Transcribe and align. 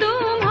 تم 0.00 0.45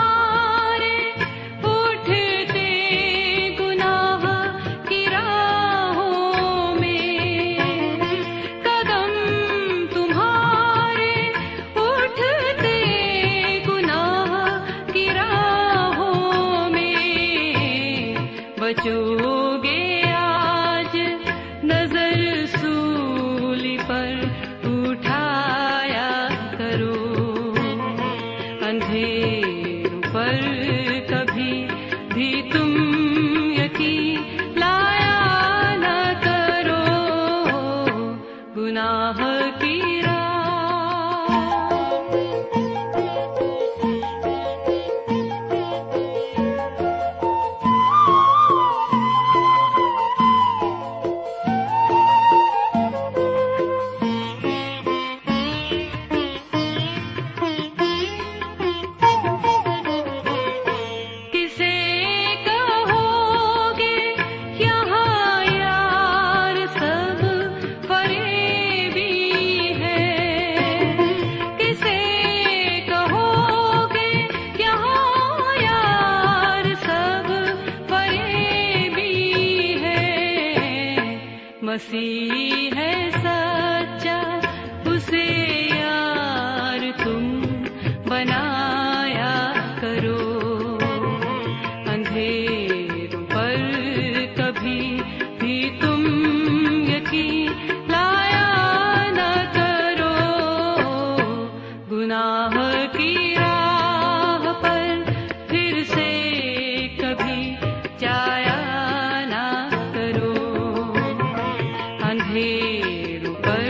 پر 113.43 113.69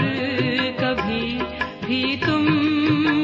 کبھی 0.80 1.39
بھی 1.86 2.19
تم 2.25 2.47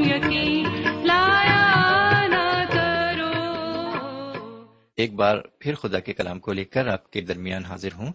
یقین 0.06 0.68
لایا 1.08 2.28
نہ 2.28 2.64
کرو۔ 2.74 3.42
ایک 4.96 5.14
بار 5.14 5.38
پھر 5.60 5.76
خدا 5.76 6.00
کے 6.00 6.14
کلام 6.14 6.40
کو 6.40 6.54
لے 6.54 6.66
کر 6.66 6.88
آپ 6.88 7.12
کے 7.12 7.22
درمیان 7.22 7.66
حاضر 7.66 7.94
ہوں۔ 7.94 8.14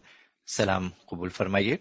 سلام 0.57 0.89
قبول 1.07 1.29
فرمائیے۔ 1.29 1.77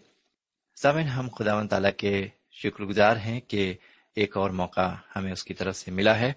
سامن 0.82 1.02
ہم 1.02 1.30
خدا 1.30 1.56
و 1.56 1.68
تعالیٰ 1.68 1.92
کے 1.98 2.28
شکر 2.52 2.84
گزار 2.84 3.18
ہیں 3.18 3.40
کہ 3.40 3.74
ایک 4.16 4.38
اور 4.38 4.50
موقع 4.50 4.94
ہمیں 5.16 5.32
اس 5.32 5.44
کی 5.44 5.54
طرف 5.54 5.76
سے 5.76 5.92
ملا 5.92 6.20
ہے 6.20 6.34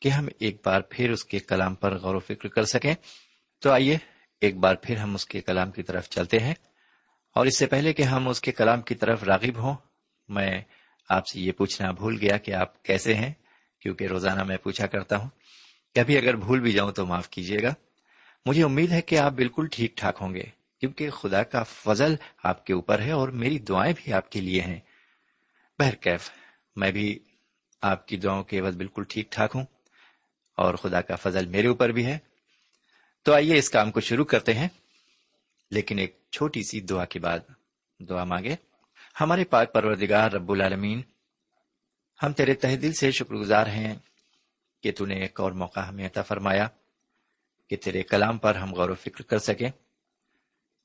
کہ 0.00 0.08
ہم 0.08 0.28
ایک 0.38 0.56
بار 0.64 0.80
پھر 0.90 1.10
اس 1.10 1.24
کے 1.24 1.38
کلام 1.38 1.74
پر 1.74 1.98
غور 1.98 2.14
و 2.14 2.18
فکر 2.18 2.48
کر 2.48 2.64
سکیں۔ 2.64 2.94
تو 3.58 3.70
آئیے 3.70 3.98
ایک 4.40 4.56
بار 4.56 4.74
پھر 4.74 4.96
ہم 4.96 5.14
اس 5.14 5.26
کے 5.26 5.40
کلام 5.40 5.70
کی 5.70 5.82
طرف 5.82 6.08
چلتے 6.08 6.38
ہیں۔ 6.38 6.54
اور 7.34 7.46
اس 7.46 7.58
سے 7.58 7.66
پہلے 7.66 7.92
کہ 7.92 8.02
ہم 8.02 8.28
اس 8.28 8.40
کے 8.40 8.52
کلام 8.52 8.82
کی 8.82 8.94
طرف 8.94 9.22
راغب 9.22 9.58
ہوں، 9.58 9.74
میں 10.28 10.60
آپ 11.08 11.26
سے 11.26 11.40
یہ 11.40 11.52
پوچھنا 11.52 11.90
بھول 11.90 12.18
گیا 12.20 12.36
کہ 12.36 12.54
آپ 12.54 12.82
کیسے 12.82 13.14
ہیں، 13.14 13.32
کیونکہ 13.80 14.06
روزانہ 14.06 14.42
میں 14.42 14.56
پوچھا 14.56 14.86
کرتا 14.86 15.16
ہوں۔ 15.16 15.28
کبھی 15.94 16.18
اگر 16.18 16.36
بھول 16.36 16.60
بھی 16.60 16.72
جاؤں 16.72 16.92
تو 16.92 17.06
معاف 17.06 17.28
کیجیے 17.30 17.62
گا۔ 17.62 17.74
مجھے 18.46 18.64
امید 18.64 18.92
ہے 18.92 19.02
کہ 19.02 19.18
آپ 19.18 19.32
بالکل 19.32 19.66
ٹھیک 19.72 19.96
ٹھاک 19.96 20.18
ہوں 20.20 20.34
گے، 20.34 20.42
کیونکہ 20.80 21.10
خدا 21.10 21.42
کا 21.42 21.62
فضل 21.62 22.14
آپ 22.42 22.66
کے 22.66 22.72
اوپر 22.72 23.00
ہے 23.00 23.10
اور 23.10 23.28
میری 23.28 23.58
دعائیں 23.58 23.94
بھی 23.96 24.12
آپ 24.12 24.30
کے 24.30 24.40
لیے 24.40 24.60
ہیں۔ 24.60 24.80
بہرکیف، 25.78 26.30
میں 26.76 26.90
بھی 26.90 27.18
آپ 27.82 28.08
کی 28.08 28.16
دعاؤں 28.16 28.44
کے 28.44 28.60
عوض 28.60 28.76
بالکل 28.76 29.02
ٹھیک 29.08 29.32
ٹھاک 29.32 29.50
ہوں 29.54 29.64
اور 30.56 30.74
خدا 30.74 31.00
کا 31.00 31.16
فضل 31.16 31.46
میرے 31.46 31.68
اوپر 31.68 31.88
بھی 31.88 32.06
ہے۔ 32.06 32.18
تو 33.22 33.34
آئیے 33.34 33.56
اس 33.56 33.70
کام 33.70 33.90
کو 33.90 34.00
شروع 34.00 34.24
کرتے 34.24 34.54
ہیں۔ 34.54 34.68
لیکن 35.70 35.98
ایک 35.98 36.20
چھوٹی 36.32 36.62
سی 36.62 36.80
دعا 36.80 37.04
کے 37.04 37.18
بعد 37.18 37.38
دعا 38.00 38.24
مانگے، 38.24 38.56
ہمارے 39.20 39.44
پاک 39.44 39.72
پروردگار 39.72 40.30
رب 40.30 40.52
العالمین، 40.52 41.02
ہم 42.22 42.32
تیرے 42.32 42.54
تہ 42.54 42.76
دل 42.76 42.92
سے 42.92 43.10
شکر 43.10 43.34
گزار 43.34 43.66
ہیں 43.66 43.94
کہ 44.82 44.92
تو 44.92 45.06
نے 45.06 45.14
ایک 45.14 45.40
اور 45.40 45.52
موقع 45.52 45.80
ہمیں 45.80 46.06
عطا 46.06 46.22
فرمایا 46.22 46.68
کہ 47.70 47.76
تیرے 47.76 48.02
کلام 48.02 48.38
پر 48.38 48.54
ہم 48.54 48.74
غور 48.74 48.90
و 48.90 48.94
فکر 48.94 49.22
کر 49.22 49.38
سکیں۔ 49.38 49.70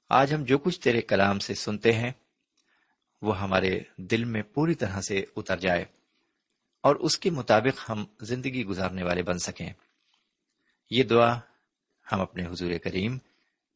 آج 0.10 0.34
ہم 0.34 0.44
جو 0.44 0.58
کچھ 0.58 0.82
تیرے 0.82 1.02
کلام 1.02 1.40
سے 1.40 1.54
سنتے 1.54 1.94
ہیں، 1.94 2.12
وہ 3.22 3.40
ہمارے 3.40 3.80
دل 3.98 4.24
میں 4.24 4.42
پوری 4.42 4.76
طرح 4.76 5.02
سے 5.02 5.24
اتر 5.36 5.58
جائے 5.58 5.86
اور 6.84 6.96
اس 6.96 7.18
کے 7.18 7.30
مطابق 7.30 7.90
ہم 7.90 8.06
زندگی 8.22 8.66
گزارنے 8.66 9.04
والے 9.04 9.24
بن 9.24 9.40
سکیں۔ 9.40 9.74
یہ 10.90 11.04
دعا 11.04 11.40
ہم 12.12 12.22
اپنے 12.22 12.46
حضور 12.46 12.78
کریم 12.78 13.18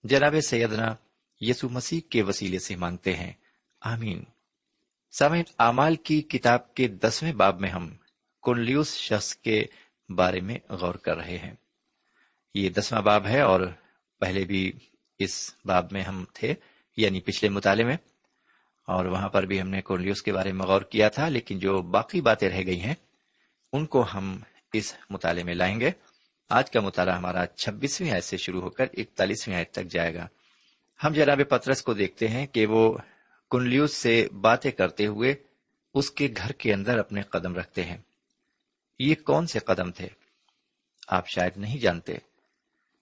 جناب 0.03 0.35
سیدنا 0.47 0.95
یسو 1.41 1.69
مسیح 1.69 2.01
کے 2.09 2.21
وسیلے 2.21 2.59
سے 2.59 2.75
مانگتے 2.75 3.15
ہیں۔ 3.15 3.33
آمین۔ 3.81 4.23
سامعین، 5.11 5.43
اعمال 5.59 5.95
کی 5.95 6.21
کتاب 6.21 6.73
کے 6.73 6.87
دسویں 6.87 7.33
باب 7.33 7.59
میں 7.59 7.69
ہم 7.69 7.95
کنلیوس 8.43 8.95
شخص 8.95 9.35
کے 9.35 9.65
بارے 10.09 10.39
میں 10.39 10.57
غور 10.69 10.95
کر 10.95 11.17
رہے 11.17 11.37
ہیں۔ 11.37 11.53
یہ 12.53 12.69
دسواں 12.69 13.01
باب 13.01 13.27
ہے 13.27 13.41
اور 13.41 13.61
پہلے 14.19 14.45
بھی 14.45 14.71
اس 15.19 15.55
باب 15.65 15.87
میں 15.91 16.01
ہم 16.01 16.25
تھے 16.33 16.53
یعنی 16.97 17.19
پچھلے 17.19 17.49
مطالعے 17.49 17.85
میں۔ 17.85 17.97
اور 18.87 19.05
وہاں 19.05 19.29
پر 19.29 19.43
بھی 19.43 19.61
ہم 19.61 19.69
نے 19.69 19.81
کورلیوس 19.81 20.21
کے 20.21 20.33
بارے 20.33 20.51
میں 20.51 20.65
غور 20.65 20.81
کیا 20.81 21.09
تھا، 21.09 21.29
لیکن 21.29 21.59
جو 21.59 21.81
باقی 21.81 22.21
باتیں 22.21 22.49
رہ 22.49 22.65
گئی 22.65 22.81
ہیں، 22.81 22.95
ان 23.73 23.85
کو 23.85 24.05
ہم 24.13 24.39
اس 24.73 24.95
مطالعے 25.09 25.43
میں 25.43 25.55
لائیں 25.55 25.79
گے۔ 25.79 25.91
آج 26.49 26.71
کا 26.71 26.79
مطالعہ 26.79 27.17
ہمارا 27.17 27.45
چھبیسویں 27.45 28.11
آیت 28.11 28.23
سے 28.23 28.37
شروع 28.37 28.61
ہو 28.61 28.69
کر 28.69 28.85
اکتالیسویں 28.97 29.57
آیت 29.57 29.71
تک 29.71 29.85
جائے 29.85 30.15
گا۔ 30.15 30.27
ہم 31.03 31.13
جناب 31.13 31.41
پترس 31.49 31.81
کو 31.81 31.93
دیکھتے 31.93 32.27
ہیں 32.27 32.47
کہ 32.47 32.65
وہ 32.65 32.97
کنلیوس 33.51 33.93
سے 33.93 34.27
باتیں 34.41 34.71
کرتے 34.71 35.05
ہوئے 35.05 35.35
اس 35.93 36.11
کے 36.11 36.27
گھر 36.37 36.51
کے 36.51 36.73
اندر 36.73 36.97
اپنے 36.97 37.21
قدم 37.21 37.55
رکھتے 37.55 37.83
ہیں۔ 37.83 37.97
یہ 38.99 39.15
کون 39.15 39.47
سے 39.47 39.59
قدم 39.59 39.91
تھے؟ 39.91 40.07
آپ 41.07 41.27
شاید 41.27 41.57
نہیں 41.57 41.77
جانتے۔ 41.77 42.13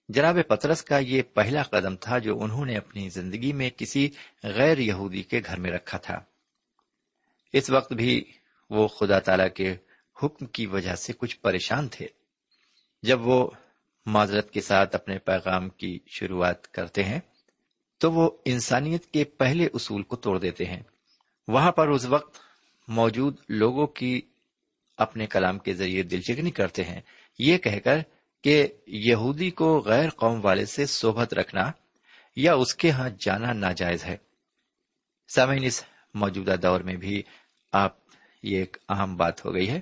جناب 0.10 0.38
پترس 0.48 0.84
کا 0.84 0.98
یہ 0.98 1.22
پہلا 1.22 1.64
قدم 1.64 1.96
تھا 1.96 2.18
جو 2.18 2.42
انہوں 2.42 2.66
نے 2.66 2.78
اپنی 2.78 3.10
زندگی 3.10 3.54
میں 3.54 3.70
کسی 3.70 4.10
غیر 4.44 4.78
یہودی 4.78 5.24
کے 5.24 5.42
گھر 5.46 5.60
میں 5.60 5.72
رکھا 5.72 5.98
تھا۔ 5.98 6.20
اس 7.54 7.70
وقت 7.70 7.94
بھی 7.94 8.24
وہ 8.70 8.88
خدا 8.88 9.20
تعالی 9.20 9.50
کے 9.50 9.76
حکم 10.24 10.46
کی 10.46 10.66
وجہ 10.66 10.96
سے 10.96 11.14
کچھ 11.18 11.40
پریشان 11.40 11.88
تھے۔ 11.88 12.08
جب 13.04 13.28
وہ 13.28 13.52
معذرت 14.06 14.52
کے 14.52 14.62
ساتھ 14.62 14.96
اپنے 14.96 15.18
پیغام 15.18 15.70
کی 15.70 16.00
شروعات 16.08 16.72
کرتے 16.72 17.04
ہیں، 17.04 17.20
تو 17.98 18.12
وہ 18.12 18.32
انسانیت 18.46 19.06
کے 19.06 19.24
پہلے 19.24 19.68
اصول 19.74 20.04
کو 20.04 20.16
توڑ 20.16 20.40
دیتے 20.40 20.66
ہیں۔ 20.66 20.84
وہاں 21.48 21.72
پر 21.72 21.88
اس 21.88 22.06
وقت 22.06 22.38
موجود 22.88 23.38
لوگوں 23.50 23.88
کی 23.88 24.22
اپنے 24.98 25.28
کلام 25.28 25.60
کے 25.60 25.74
ذریعے 25.74 26.04
دلچکنی 26.04 26.52
کرتے 26.52 26.84
ہیں۔ 26.84 27.02
یہ 27.40 27.58
کہہ 27.58 27.80
کر 27.80 27.98
کہ 28.44 28.68
یہودی 28.88 29.50
کو 29.50 29.80
غیر 29.80 30.10
قوم 30.10 30.46
والے 30.46 30.66
سے 30.66 30.86
صحبت 30.86 31.34
رکھنا 31.34 31.72
یا 32.36 32.54
اس 32.54 32.76
کے 32.76 32.90
ہاں 32.90 33.10
جانا 33.20 33.54
ناجائز 33.54 34.06
ہے۔ 34.06 34.18
سامعین، 35.36 35.64
اس 35.64 35.84
موجودہ 36.14 36.56
دور 36.62 36.82
میں 36.82 36.96
بھی 36.96 37.24
آپ، 37.72 37.98
یہ 38.44 38.58
ایک 38.58 38.78
اہم 38.90 39.18
بات 39.18 39.46
ہو 39.46 39.54
گئی 39.54 39.70
ہے۔ 39.70 39.82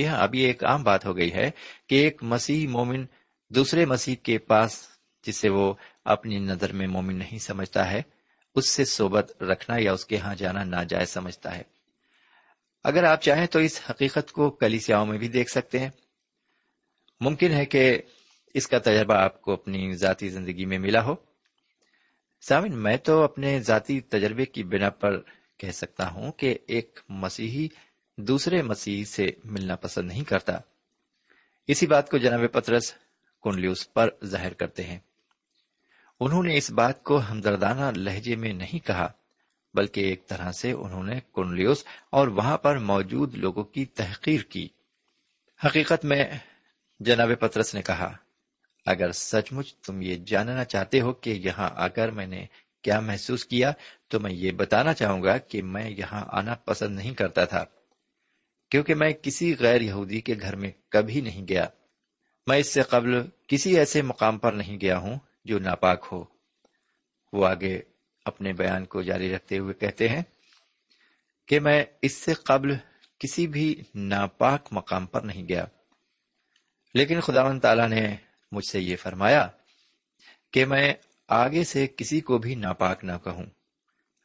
جی 0.00 0.06
ہاں 0.06 0.18
اب 0.18 0.34
یہ 0.34 0.46
ایک 0.46 0.64
عام 0.64 0.82
بات 0.82 1.06
ہو 1.06 1.16
گئی 1.16 1.32
ہے 1.32 1.50
کہ 1.86 1.94
ایک 1.94 2.22
مسیح 2.22 2.68
مومن 2.68 3.04
دوسرے 3.48 3.84
مسیح 3.84 4.14
کے 4.22 4.38
پاس 4.38 4.88
جسے 5.26 5.48
وہ 5.48 5.74
اپنی 6.04 6.38
نظر 6.38 6.72
میں 6.72 6.86
مومن 6.86 7.16
نہیں 7.16 7.38
سمجھتا 7.38 7.90
ہے، 7.90 8.02
اس 8.54 8.68
سے 8.68 8.84
صحبت 8.84 9.42
رکھنا 9.42 9.76
یا 9.78 9.92
اس 9.92 10.06
کے 10.06 10.16
ہاں 10.16 10.34
جانا 10.34 10.64
ناجائز 10.64 11.08
سمجھتا 11.08 11.56
ہے۔ 11.56 11.62
اگر 12.84 13.04
آپ 13.04 13.22
چاہیں 13.22 13.46
تو 13.46 13.58
اس 13.58 13.80
حقیقت 13.90 14.32
کو 14.32 14.50
کلیسیاؤں 14.50 15.06
میں 15.06 15.18
بھی 15.18 15.28
دیکھ 15.28 15.50
سکتے 15.50 15.78
ہیں۔ 15.78 15.90
ممکن 17.20 17.52
ہے 17.52 17.64
کہ 17.64 17.98
اس 18.54 18.66
کا 18.66 18.78
تجربہ 18.78 19.14
آپ 19.14 19.42
کو 19.42 19.52
اپنی 19.52 19.92
ذاتی 19.92 20.28
زندگی 20.28 20.64
میں 20.64 20.78
ملا 20.78 21.04
ہو۔ 21.04 21.14
سامن 22.40 22.78
میں 22.78 22.96
تو 22.96 23.22
اپنے 23.22 23.60
ذاتی 23.60 24.00
تجربے 24.00 24.44
کی 24.44 24.64
بنا 24.64 24.90
پر 24.90 25.20
کہہ 25.58 25.70
سکتا 25.70 26.10
ہوں 26.10 26.32
کہ 26.32 26.58
ایک 26.66 27.00
مسیحی 27.08 27.68
دوسرے 28.20 28.62
مسیحی 28.62 29.04
سے 29.04 29.30
ملنا 29.44 29.76
پسند 29.76 30.08
نہیں 30.08 30.24
کرتا۔ 30.24 30.58
اسی 31.66 31.86
بات 31.86 32.10
کو 32.10 32.18
جناب 32.18 32.40
پترس 32.52 32.94
کنلیوس 33.42 33.92
پر 33.92 34.08
ظاہر 34.24 34.52
کرتے 34.52 34.84
ہیں۔ 34.84 34.98
انہوں 36.20 36.42
نے 36.42 36.56
اس 36.56 36.70
بات 36.70 37.02
کو 37.02 37.20
ہمدردانہ 37.30 37.98
لہجے 37.98 38.36
میں 38.36 38.52
نہیں 38.52 38.86
کہا، 38.86 39.08
بلکہ 39.74 40.00
ایک 40.00 40.26
طرح 40.26 40.52
سے 40.52 40.72
انہوں 40.72 41.04
نے 41.04 41.20
کنلیوس 41.34 41.84
اور 42.10 42.28
وہاں 42.28 42.58
پر 42.58 42.78
موجود 42.78 43.34
لوگوں 43.34 43.64
کی 43.64 43.84
تحقیر 43.84 44.40
کی۔ 44.40 44.68
حقیقت 45.66 46.04
میں 46.04 46.24
جناب 47.00 47.30
پترس 47.40 47.74
نے 47.74 47.82
کہا، 47.82 48.16
اگر 48.86 49.12
سچ 49.12 49.52
مچ 49.52 49.74
تم 49.74 50.02
یہ 50.02 50.16
جاننا 50.16 50.64
چاہتے 50.64 51.00
ہو 51.00 51.12
کہ 51.12 51.30
یہاں 51.30 51.70
آ 51.74 51.88
کر 51.88 52.10
میں 52.10 52.26
نے 52.26 52.46
کیا 52.82 53.00
محسوس 53.00 53.44
کیا، 53.44 53.72
تو 54.08 54.20
میں 54.20 54.32
یہ 54.32 54.50
بتانا 54.52 54.94
چاہوں 54.94 55.22
گا 55.22 55.38
کہ 55.38 55.62
میں 55.62 55.90
یہاں 55.90 56.24
آنا 56.28 56.54
پسند 56.54 56.96
نہیں 56.96 57.14
کرتا 57.14 57.44
تھا۔ 57.44 57.64
کیونکہ 58.70 58.94
میں 58.94 59.12
کسی 59.12 59.54
غیر 59.58 59.80
یہودی 59.80 60.20
کے 60.20 60.34
گھر 60.40 60.56
میں 60.56 60.70
کبھی 60.88 61.20
نہیں 61.20 61.48
گیا۔ 61.48 61.66
میں 62.46 62.58
اس 62.58 62.66
سے 62.66 62.82
قبل 62.82 63.22
کسی 63.46 63.78
ایسے 63.78 64.02
مقام 64.02 64.38
پر 64.38 64.52
نہیں 64.52 64.80
گیا 64.80 64.98
ہوں 64.98 65.18
جو 65.44 65.58
ناپاک 65.58 66.08
ہو۔ 66.12 66.24
وہ 67.32 67.46
آگے 67.46 67.82
اپنے 68.24 68.52
بیان 68.52 68.84
کو 68.84 69.02
جاری 69.02 69.34
رکھتے 69.34 69.58
ہوئے 69.58 69.74
کہتے 69.74 70.08
ہیں 70.08 70.22
کہ 71.46 71.60
میں 71.60 71.84
اس 72.02 72.12
سے 72.12 72.34
قبل 72.34 72.74
کسی 73.18 73.46
بھی 73.46 73.82
ناپاک 73.94 74.68
مقام 74.70 75.06
پر 75.06 75.20
نہیں 75.20 75.48
گیا۔ 75.48 75.64
لیکن 76.94 77.20
خدا 77.20 77.58
تعالی 77.58 77.86
نے 77.88 78.16
مجھ 78.52 78.66
سے 78.66 78.80
یہ 78.80 78.96
فرمایا 78.96 79.48
کہ 80.50 80.64
میں 80.64 80.94
آگے 81.28 81.64
سے 81.64 81.86
کسی 81.96 82.20
کو 82.20 82.38
بھی 82.38 82.54
ناپاک 82.54 83.04
نہ 83.04 83.12
کہوں۔ 83.24 83.46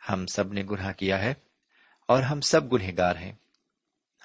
ہم 0.10 0.25
سب 0.25 0.54
نے 0.54 0.64
گناہ 0.64 0.94
کیا 0.94 1.22
ہے 1.22 1.34
اور 2.08 2.24
ہم 2.24 2.42
سب 2.42 2.74
گنہ 2.74 2.92
گار 2.98 3.16
ہیں۔ 3.16 3.34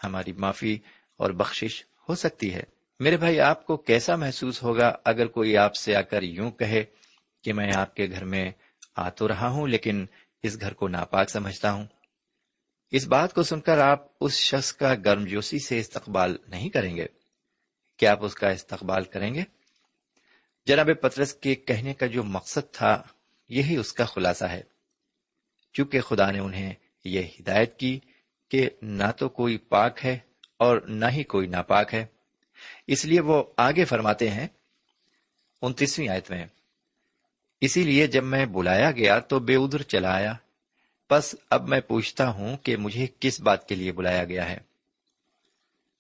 ہماری 0.04 0.33
معافی 0.33 0.78
اور 1.16 1.30
بخشش 1.30 1.85
ہو 2.09 2.14
سکتی 2.14 2.54
ہے۔ 2.54 2.62
میرے 3.00 3.16
بھائی، 3.16 3.40
آپ 3.40 3.66
کو 3.66 3.76
کیسا 3.76 4.16
محسوس 4.16 4.62
ہوگا 4.62 4.97
اگر 5.04 5.26
کوئی 5.26 5.57
آپ 5.57 5.76
سے 5.76 5.97
آ 5.97 6.00
کر 6.00 6.23
یوں 6.23 6.50
کہے 6.50 6.85
کہ 7.42 7.52
میں 7.52 7.71
آپ 7.75 7.95
کے 7.95 8.07
گھر 8.11 8.25
میں 8.25 8.50
آ 8.97 9.09
تو 9.09 9.28
رہا 9.28 9.49
ہوں 9.49 9.69
لیکن 9.69 10.07
اس 10.42 10.61
گھر 10.61 10.73
کو 10.73 10.88
ناپاک 10.88 11.30
سمجھتا 11.30 11.73
ہوں؟ 11.73 11.87
اس 12.90 13.07
بات 13.07 13.35
کو 13.35 13.42
سن 13.42 13.61
کر 13.61 13.78
آپ 13.78 14.07
اس 14.21 14.33
شخص 14.33 14.73
کا 14.73 14.95
گرمجوشی 14.95 15.59
سے 15.59 15.78
استقبال 15.78 16.37
نہیں 16.49 16.69
کریں 16.69 16.97
گے۔ 16.97 17.07
کیا 17.97 18.12
آپ 18.12 18.25
اس 18.25 18.35
کا 18.35 18.49
استقبال 18.49 19.04
کریں 19.04 19.35
گے؟ 19.35 19.42
جناب 20.66 20.88
پترس 21.02 21.35
کے 21.35 21.54
کہنے 21.54 21.95
کا 21.95 22.07
جو 22.07 22.23
مقصد 22.23 22.75
تھا، 22.75 23.02
یہی 23.49 23.76
اس 23.76 23.92
کا 23.92 24.04
خلاصہ 24.04 24.45
ہے۔ 24.45 24.62
چونکہ 25.73 26.00
خدا 26.00 26.30
نے 26.30 26.38
انہیں 26.38 26.75
یہ 27.04 27.23
ہدایت 27.40 27.78
کی 27.78 28.00
کہ 28.50 28.69
نہ 28.83 29.11
تو 29.19 29.28
کوئی 29.28 29.57
پاک 29.59 30.04
ہے 30.04 30.19
اور 30.57 30.80
نہ 30.80 31.07
ہی 31.12 31.23
کوئی 31.25 31.47
ناپاک 31.47 31.95
ہے۔ 31.95 32.04
اس 32.87 33.04
لیے 33.04 33.21
وہ 33.21 33.42
آگے 33.57 33.85
فرماتے 33.85 34.30
ہیں 34.30 34.47
انتیسویں 35.62 36.09
آیت 36.09 36.30
میں، 36.30 36.47
اسی 37.61 37.83
لیے 37.83 38.07
جب 38.07 38.25
میں 38.25 38.47
بلایا 38.47 38.90
گیا 38.90 39.19
تو 39.19 39.38
بے 39.38 39.57
ادر 39.57 39.83
چلا 39.83 40.14
آیا۔ 40.14 40.33
بس 41.11 41.35
اب 41.50 41.69
میں 41.69 41.80
پوچھتا 41.80 42.28
ہوں 42.28 42.57
کہ 42.57 42.76
مجھے 42.76 43.07
کس 43.21 43.40
بات 43.40 43.69
کے 43.69 43.75
لیے 43.75 43.92
بلایا 43.92 44.25
گیا 44.25 44.49
ہے۔ 44.49 44.59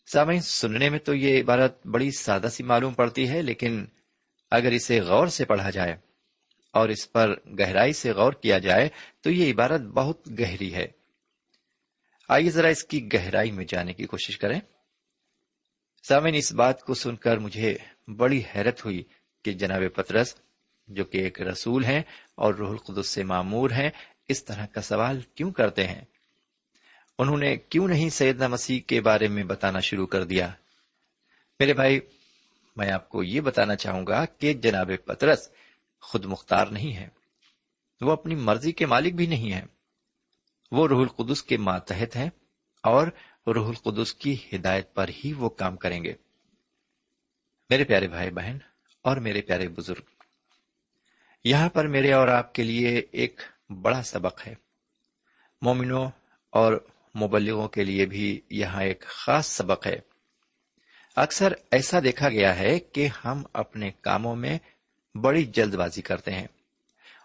سامعین، 0.06 0.40
سننے 0.40 0.88
میں 0.90 0.98
تو 0.98 1.14
یہ 1.14 1.40
عبارت 1.40 1.86
بڑی 1.86 2.10
سادہ 2.10 2.48
سی 2.52 2.62
معلوم 2.62 2.94
پڑتی 2.94 3.28
ہے، 3.28 3.42
لیکن 3.42 3.84
اگر 4.50 4.72
اسے 4.72 5.00
غور 5.00 5.26
سے 5.26 5.44
پڑھا 5.44 5.70
جائے 5.70 5.96
اور 6.70 6.88
اس 6.88 7.12
پر 7.12 7.34
گہرائی 7.58 7.92
سے 7.92 8.12
غور 8.12 8.32
کیا 8.32 8.58
جائے 8.58 8.88
تو 9.20 9.30
یہ 9.30 9.52
عبارت 9.52 9.80
بہت 9.80 10.40
گہری 10.40 10.74
ہے۔ 10.74 10.86
آئیے 12.32 12.50
ذرا 12.50 12.68
اس 12.68 12.84
کی 12.84 13.12
گہرائی 13.12 13.50
میں 13.50 13.64
جانے 13.68 13.92
کی 13.92 14.06
کوشش 14.06 14.38
کریں۔ 14.38 14.60
سامعین، 16.08 16.34
اس 16.34 16.52
بات 16.52 16.82
کو 16.82 16.94
سن 16.94 17.16
کر 17.16 17.38
مجھے 17.38 17.76
بڑی 18.16 18.42
حیرت 18.56 18.84
ہوئی 18.84 19.02
کہ 19.44 19.52
جناب 19.52 19.82
پترس 19.94 20.34
جو 20.88 21.04
کہ 21.04 21.18
ایک 21.18 21.42
رسول 21.42 21.84
ہیں 21.84 22.02
اور 22.34 22.54
روح 22.54 22.70
القدس 22.70 23.08
سے 23.08 23.24
معمور 23.24 23.70
ہیں، 23.70 23.90
اس 24.28 24.44
طرح 24.44 24.66
کا 24.66 24.80
سوال 24.80 25.20
کیوں 25.34 25.50
کرتے 25.50 25.86
ہیں؟ 25.86 26.04
انہوں 27.18 27.36
نے 27.36 27.56
کیوں 27.56 27.88
نہیں 27.88 28.08
سیدنا 28.08 28.48
مسیح 28.48 28.80
کے 28.80 29.00
بارے 29.00 29.28
میں 29.28 29.44
بتانا 29.44 29.80
شروع 29.80 30.06
کر 30.06 30.24
دیا؟ 30.24 30.48
میرے 31.60 31.74
بھائی، 31.74 32.00
میں 32.76 32.90
آپ 32.90 33.08
کو 33.08 33.22
یہ 33.22 33.40
بتانا 33.40 33.76
چاہوں 33.76 34.06
گا 34.06 34.24
کہ 34.24 34.54
جناب 34.54 34.90
پترس 35.04 35.50
خود 36.00 36.24
مختار 36.24 36.66
نہیں 36.66 36.96
ہے 36.96 37.08
وہ 38.00 38.12
اپنی 38.12 38.34
مرضی 38.34 38.72
کے 38.72 38.86
مالک 38.86 39.14
بھی 39.14 39.26
نہیں 39.26 39.52
ہے 39.52 39.79
وہ 40.72 40.88
روح 40.88 41.00
القدس 41.00 41.42
کے 41.42 41.56
ماتحت 41.56 42.16
ہیں 42.16 42.30
اور 42.82 43.06
روح 43.46 43.68
القدس 43.68 44.14
کی 44.14 44.36
ہدایت 44.54 44.94
پر 44.94 45.10
ہی 45.24 45.32
وہ 45.32 45.48
کام 45.48 45.76
کریں 45.76 46.04
گے۔ 46.04 46.14
میرے 47.70 47.84
پیارے 47.84 48.08
بھائی 48.08 48.30
بہن 48.30 48.58
اور 49.02 49.16
میرے 49.16 49.40
پیارے 49.40 49.68
بزرگ، 49.68 50.02
یہاں 51.44 51.68
پر 51.68 51.86
میرے 51.86 52.12
اور 52.12 52.28
آپ 52.28 52.54
کے 52.54 52.62
لیے 52.62 53.02
ایک 53.10 53.40
بڑا 53.82 54.02
سبق 54.02 54.46
ہے۔ 54.46 54.54
مومنوں 55.62 56.10
اور 56.50 56.72
مبلغوں 57.20 57.68
کے 57.68 57.84
لیے 57.84 58.06
بھی 58.06 58.40
یہاں 58.50 58.82
ایک 58.82 59.00
خاص 59.00 59.46
سبق 59.46 59.86
ہے۔ 59.86 59.98
اکثر 61.16 61.52
ایسا 61.70 62.00
دیکھا 62.04 62.28
گیا 62.28 62.58
ہے 62.58 62.78
کہ 62.78 63.08
ہم 63.24 63.42
اپنے 63.52 63.90
کاموں 63.90 64.36
میں 64.36 64.58
بڑی 65.14 65.44
جلد 65.44 65.74
بازی 65.74 66.02
کرتے 66.02 66.30
ہیں 66.30 66.46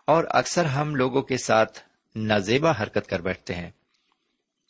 اور 0.08 0.24
اکثر 0.30 0.66
ہم 0.66 0.96
لوگوں 0.96 1.22
کے 1.22 1.38
ساتھ 1.38 1.80
نازیبا 2.16 2.72
حرکت 2.72 3.08
کر 3.08 3.22
بیٹھتے 3.22 3.56
ہیں 3.56 3.72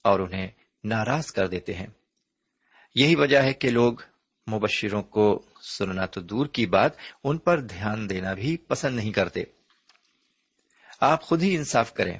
اور 0.03 0.19
انہیں 0.19 0.47
ناراض 0.83 1.25
کر 1.25 1.47
دیتے 1.47 1.73
ہیں۔ 1.73 1.87
یہی 2.95 3.15
وجہ 3.15 3.41
ہے 3.41 3.53
کہ 3.53 3.69
لوگ 3.69 3.93
مبشروں 4.51 5.03
کو 5.03 5.45
سننا 5.61 6.05
تو 6.05 6.21
دور 6.21 6.45
کی 6.45 6.65
بات، 6.65 6.91
ان 7.23 7.37
پر 7.37 7.59
دھیان 7.59 8.09
دینا 8.09 8.33
بھی 8.33 8.57
پسند 8.57 8.95
نہیں 8.95 9.11
کرتے۔ 9.11 9.43
آپ 10.99 11.21
خود 11.21 11.43
ہی 11.43 11.55
انصاف 11.55 11.93
کریں۔ 11.93 12.19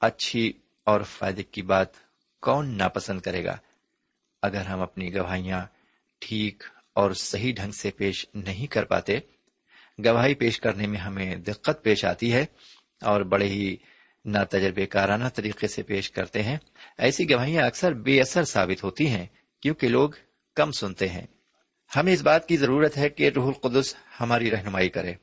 اچھی 0.00 0.52
اور 0.84 1.00
فائدے 1.00 1.42
کی 1.42 1.62
بات 1.62 1.88
کون 2.40 2.78
ناپسند 2.78 3.20
کرے 3.20 3.44
گا؟ 3.44 3.56
اگر 4.42 4.66
ہم 4.66 4.80
اپنی 4.80 5.14
گواہیاں 5.14 5.66
ٹھیک 6.18 6.62
اور 6.92 7.10
صحیح 7.10 7.54
ڈھنگ 7.54 7.72
سے 7.72 7.90
پیش 7.90 8.26
نہیں 8.34 8.66
کر 8.66 8.84
پاتے، 8.84 9.18
گواہی 10.04 10.34
پیش 10.34 10.60
کرنے 10.60 10.86
میں 10.86 10.98
ہمیں 10.98 11.36
دقت 11.36 11.82
پیش 11.82 12.04
آتی 12.04 12.32
ہے 12.32 12.46
اور 13.02 13.20
بڑے 13.20 13.46
ہی 13.46 13.76
نا 14.26 14.44
تجربے 14.44 14.86
کارانہ 14.86 15.28
طریقے 15.34 15.68
سے 15.68 15.82
پیش 15.82 16.10
کرتے 16.10 16.42
ہیں۔ 16.42 16.56
ایسی 16.98 17.30
گواہیاں 17.30 17.66
اکثر 17.66 17.92
بے 17.92 18.20
اثر 18.20 18.44
ثابت 18.44 18.84
ہوتی 18.84 19.06
ہیں 19.08 19.26
کیونکہ 19.62 19.88
لوگ 19.88 20.10
کم 20.54 20.70
سنتے 20.70 21.08
ہیں۔ 21.08 21.26
ہمیں 21.96 22.12
اس 22.12 22.22
بات 22.22 22.48
کی 22.48 22.56
ضرورت 22.56 22.96
ہے 22.96 23.08
کہ 23.08 23.28
روح 23.28 23.46
القدس 23.46 23.94
ہماری 24.20 24.50
رہنمائی 24.50 24.88
کرے 24.88 25.14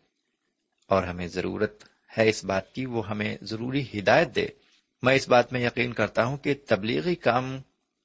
اور 0.88 1.04
ہمیں 1.04 1.28
ضرورت 1.28 1.84
ہے 2.18 2.30
اس 2.30 2.46
بات 2.46 2.74
کی، 2.74 2.86
وہ 2.86 3.10
ہمیں 3.10 3.38
ضروری 3.42 3.86
ہدایت 3.94 4.36
دے۔ 4.36 4.48
میں 5.02 5.16
اس 5.16 5.30
بات 5.30 5.54
میں 5.54 5.62
یقین 5.62 5.94
کرتا 5.94 6.26
ہوں 6.26 6.38
کہ 6.38 6.54
تبلیغی 6.68 7.16
کام 7.16 7.58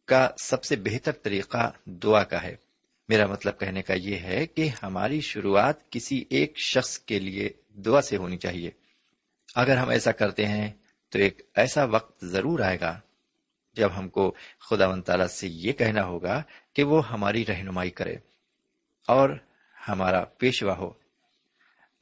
کا 0.06 0.30
سب 0.42 0.64
سے 0.64 0.76
بہتر 0.76 1.12
طریقہ 1.12 1.72
دعا 1.84 2.24
کا 2.24 2.42
ہے۔ 2.42 2.56
میرا 3.08 3.26
مطلب 3.26 3.60
کہنے 3.60 3.82
کا 3.82 3.94
یہ 3.94 4.16
ہے 4.16 4.46
کہ 4.46 4.70
ہماری 4.82 5.20
شروعات 5.20 5.90
کسی 5.90 6.24
ایک 6.30 6.52
شخص 6.58 6.98
کے 6.98 7.18
لیے 7.18 7.50
دعا 7.72 8.00
سے 8.00 8.16
ہونی 8.16 8.36
چاہیے۔ 8.36 8.70
اگر 9.54 9.76
ہم 9.76 9.88
ایسا 9.88 10.12
کرتے 10.12 10.46
ہیں 10.46 10.70
تو 11.10 11.18
ایک 11.18 11.42
ایسا 11.54 11.84
وقت 11.84 12.24
ضرور 12.24 12.60
آئے 12.60 12.80
گا 12.80 13.00
جب 13.72 13.90
ہم 13.98 14.08
کو 14.08 14.34
خدا 14.58 14.88
و 14.88 15.00
تعالی 15.00 15.28
سے 15.28 15.48
یہ 15.48 15.72
کہنا 15.72 16.04
ہوگا 16.04 16.42
کہ 16.72 16.82
وہ 16.82 17.08
ہماری 17.08 17.46
رہنمائی 17.46 17.90
کرے 17.90 18.16
اور 19.08 19.30
ہمارا 19.88 20.24
پیشوا 20.24 20.76
ہو۔ 20.76 20.92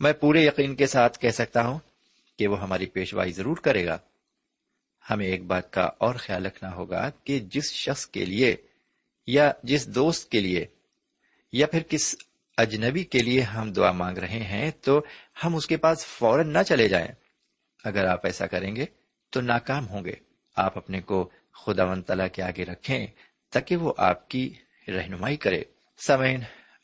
میں 0.00 0.12
پورے 0.12 0.44
یقین 0.44 0.74
کے 0.74 0.86
ساتھ 0.86 1.18
کہہ 1.18 1.30
سکتا 1.30 1.66
ہوں 1.66 1.78
کہ 2.38 2.48
وہ 2.48 2.60
ہماری 2.60 2.86
پیشوائی 2.86 3.32
ضرور 3.32 3.56
کرے 3.56 3.86
گا۔ 3.86 3.98
ہمیں 5.10 5.26
ایک 5.26 5.44
بات 5.44 5.72
کا 5.72 5.82
اور 5.82 6.14
خیال 6.14 6.46
رکھنا 6.46 6.74
ہوگا 6.74 7.10
کہ 7.24 7.38
جس 7.38 7.72
شخص 7.72 8.06
کے 8.06 8.24
لیے 8.24 8.56
یا 9.26 9.52
جس 9.62 9.94
دوست 9.94 10.30
کے 10.30 10.40
لیے 10.40 10.66
یا 11.52 11.66
پھر 11.66 11.82
کس 11.82 12.16
اجنبی 12.58 13.04
کے 13.04 13.18
لیے 13.18 13.40
ہم 13.40 13.72
دعا 13.72 13.92
مانگ 13.92 14.18
رہے 14.18 14.42
ہیں 14.42 14.70
تو 14.70 15.00
ہم 15.44 15.56
اس 15.56 15.66
کے 15.66 15.76
پاس 15.76 16.06
فوراً 16.06 16.52
نہ 16.52 16.62
چلے 16.66 16.88
جائیں۔ 16.88 17.08
اگر 17.86 18.04
آپ 18.04 18.26
ایسا 18.26 18.46
کریں 18.46 18.76
گے 18.76 18.86
تو 19.30 19.40
ناکام 19.40 19.88
ہوں 19.88 20.04
گے۔ 20.04 20.12
آپ 20.56 20.78
اپنے 20.78 21.00
کو 21.00 21.28
خدا 21.52 21.84
و 21.84 22.00
تعالی 22.00 22.24
کے 22.32 22.42
آگے 22.42 22.64
رکھیں 22.64 23.06
تاکہ 23.50 23.76
وہ 23.76 23.92
آپ 23.96 24.28
کی 24.28 24.54
رہنمائی 24.88 25.36
کرے۔ 25.36 25.64
سمین 25.98 26.40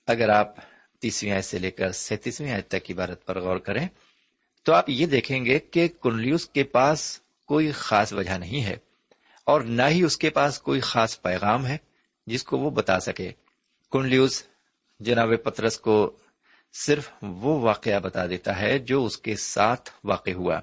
اگر 0.07 0.29
آپ 0.29 0.55
تیسویں 1.01 1.33
آیت 1.33 1.45
سے 1.45 1.59
لے 1.59 1.71
کر 1.71 1.93
سینتیسویں 1.93 2.53
آیت 2.53 2.69
تک 2.69 2.91
عبارت 2.91 3.27
پر 3.27 3.41
غور 3.41 3.57
کریں 3.57 3.89
تو 4.63 4.73
آپ 4.73 4.91
یہ 4.91 5.07
دیکھیں 5.07 5.45
گے 5.45 5.59
کہ 5.59 5.89
کنلیوس 6.03 6.47
کے 6.47 6.65
پاس 6.65 7.21
کوئی 7.47 7.73
خاص 7.73 8.13
وجہ 8.13 8.39
نہیں 8.39 8.65
ہے 8.65 8.77
اور 9.45 9.61
نہ 9.61 9.83
ہی 9.89 10.03
اس 10.03 10.17
کے 10.17 10.31
پاس 10.31 10.59
کوئی 10.59 10.81
خاص 10.81 11.23
پیغام 11.23 11.67
ہے 11.67 11.77
جس 12.27 12.45
کو 12.45 12.59
وہ 12.59 12.71
بتا 12.71 13.01
سکے۔ 13.01 13.33
کنلیوس 13.93 14.43
جناب 15.01 15.29
پترس 15.45 15.79
کو 15.79 16.17
صرف 16.73 17.11
وہ 17.23 17.61
واقعہ 17.61 18.01
بتا 18.01 18.27
دیتا 18.27 18.61
ہے 18.61 18.79
جو 18.79 19.05
اس 19.05 19.19
کے 19.19 19.37
ساتھ 19.37 19.91
واقع 20.05 20.31
ہوا۔ 20.31 20.61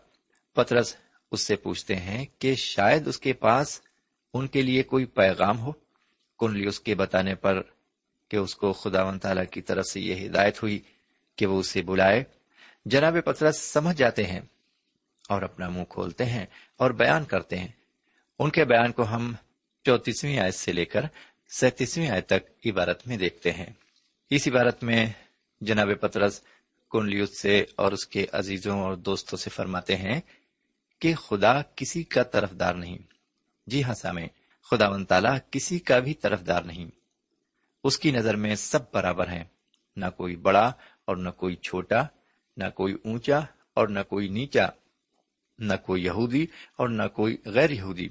پترس 0.54 0.96
اس 1.32 1.42
سے 1.42 1.56
پوچھتے 1.56 1.96
ہیں 1.96 2.26
کہ 2.40 2.56
شاید 2.56 3.08
اس 3.08 3.20
کے 3.20 3.34
پاس 3.34 3.82
ان 4.34 4.48
کے 4.48 4.62
لیے 4.62 4.84
کوئی 4.84 5.06
پیغام 5.06 5.60
ہو۔ 5.60 5.72
کنلیوس 6.40 6.80
کے 6.80 6.96
بتانے 6.96 7.36
پر 7.36 7.62
کہ 8.30 8.38
اس 8.38 8.56
کو 8.56 8.74
خدا 8.74 9.04
و 9.04 9.18
تعالی 9.18 9.42
کی 9.52 9.62
طرف 9.62 9.86
سے 9.86 10.00
یہ 10.00 10.28
ہدایت 10.28 10.64
ہوئی 10.64 10.80
کہ 11.36 11.46
وہ 11.46 11.60
اسے 11.60 11.82
بلائے۔ 11.82 12.24
جناب 12.86 13.16
پترس 13.26 13.58
سمجھ 13.62 13.96
جاتے 13.96 14.26
ہیں 14.26 14.40
اور 15.30 15.42
اپنا 15.42 15.70
منہ 15.70 15.84
کھولتے 15.90 16.26
ہیں 16.26 16.46
اور 16.78 16.92
بیان 16.92 17.26
کرتے 17.26 17.58
ہیں۔ 17.58 17.68
ان 18.40 18.50
کے 18.50 18.66
بیان 18.66 18.92
کو 18.92 19.04
ہم 19.04 19.34
چوتیسویں 19.86 20.40
آیت 20.40 20.56
سے 20.56 20.72
لے 20.72 20.86
کر 20.86 21.02
سینتیسویں 21.60 22.10
آیت 22.10 22.26
تک 22.26 22.68
عبارت 22.68 23.08
میں 23.08 23.18
دیکھتے 23.18 23.52
ہیں۔ 23.52 23.70
اس 24.30 24.48
عبارت 24.48 24.84
میں 24.84 25.08
جناب 25.62 25.90
پترس 26.02 26.42
کنلیوس 26.92 27.42
سے 27.42 27.66
اور 27.76 27.92
اس 27.92 28.08
کے 28.08 28.26
عزیزوں 28.32 28.80
اور 28.80 28.94
دوستوں 28.94 29.38
سے 29.38 29.50
فرماتے 29.50 29.96
ہیں 29.96 30.22
کہ 31.00 31.16
خدا 31.16 31.62
کسی 31.62 32.04
کا 32.04 32.24
طرف 32.24 32.52
دار 32.52 32.74
نہیں۔ 32.74 32.98
جی 33.68 33.84
ہاں 33.84 33.94
سامے 33.94 34.28
خدا 34.62 34.90
و 34.90 35.04
تعالیٰ 35.04 35.38
کسی 35.52 35.80
کا 35.80 36.00
بھی 36.00 36.14
طرف 36.14 36.48
دار 36.48 36.64
نہیں۔ 36.64 36.90
اس 37.84 38.00
کی 38.00 38.12
نظر 38.12 38.36
میں 38.36 38.56
سب 38.56 38.80
برابر 38.94 39.28
ہیں۔ 39.28 39.44
نہ 39.98 40.06
کوئی 40.18 40.36
بڑا 40.36 40.72
اور 41.06 41.16
نہ 41.16 41.30
کوئی 41.30 41.56
چھوٹا، 41.56 42.02
نہ 42.58 42.64
کوئی 42.76 42.94
اونچا 42.94 43.40
اور 43.74 43.88
نہ 43.88 44.00
کوئی 44.10 44.28
نیچا، 44.28 44.68
نہ 45.60 45.74
کوئی 45.86 46.04
یہودی 46.04 46.48
اور 46.76 46.90
نہ 46.90 47.04
کوئی 47.16 47.38
غیر 47.46 47.70
یہودی۔ 47.70 48.08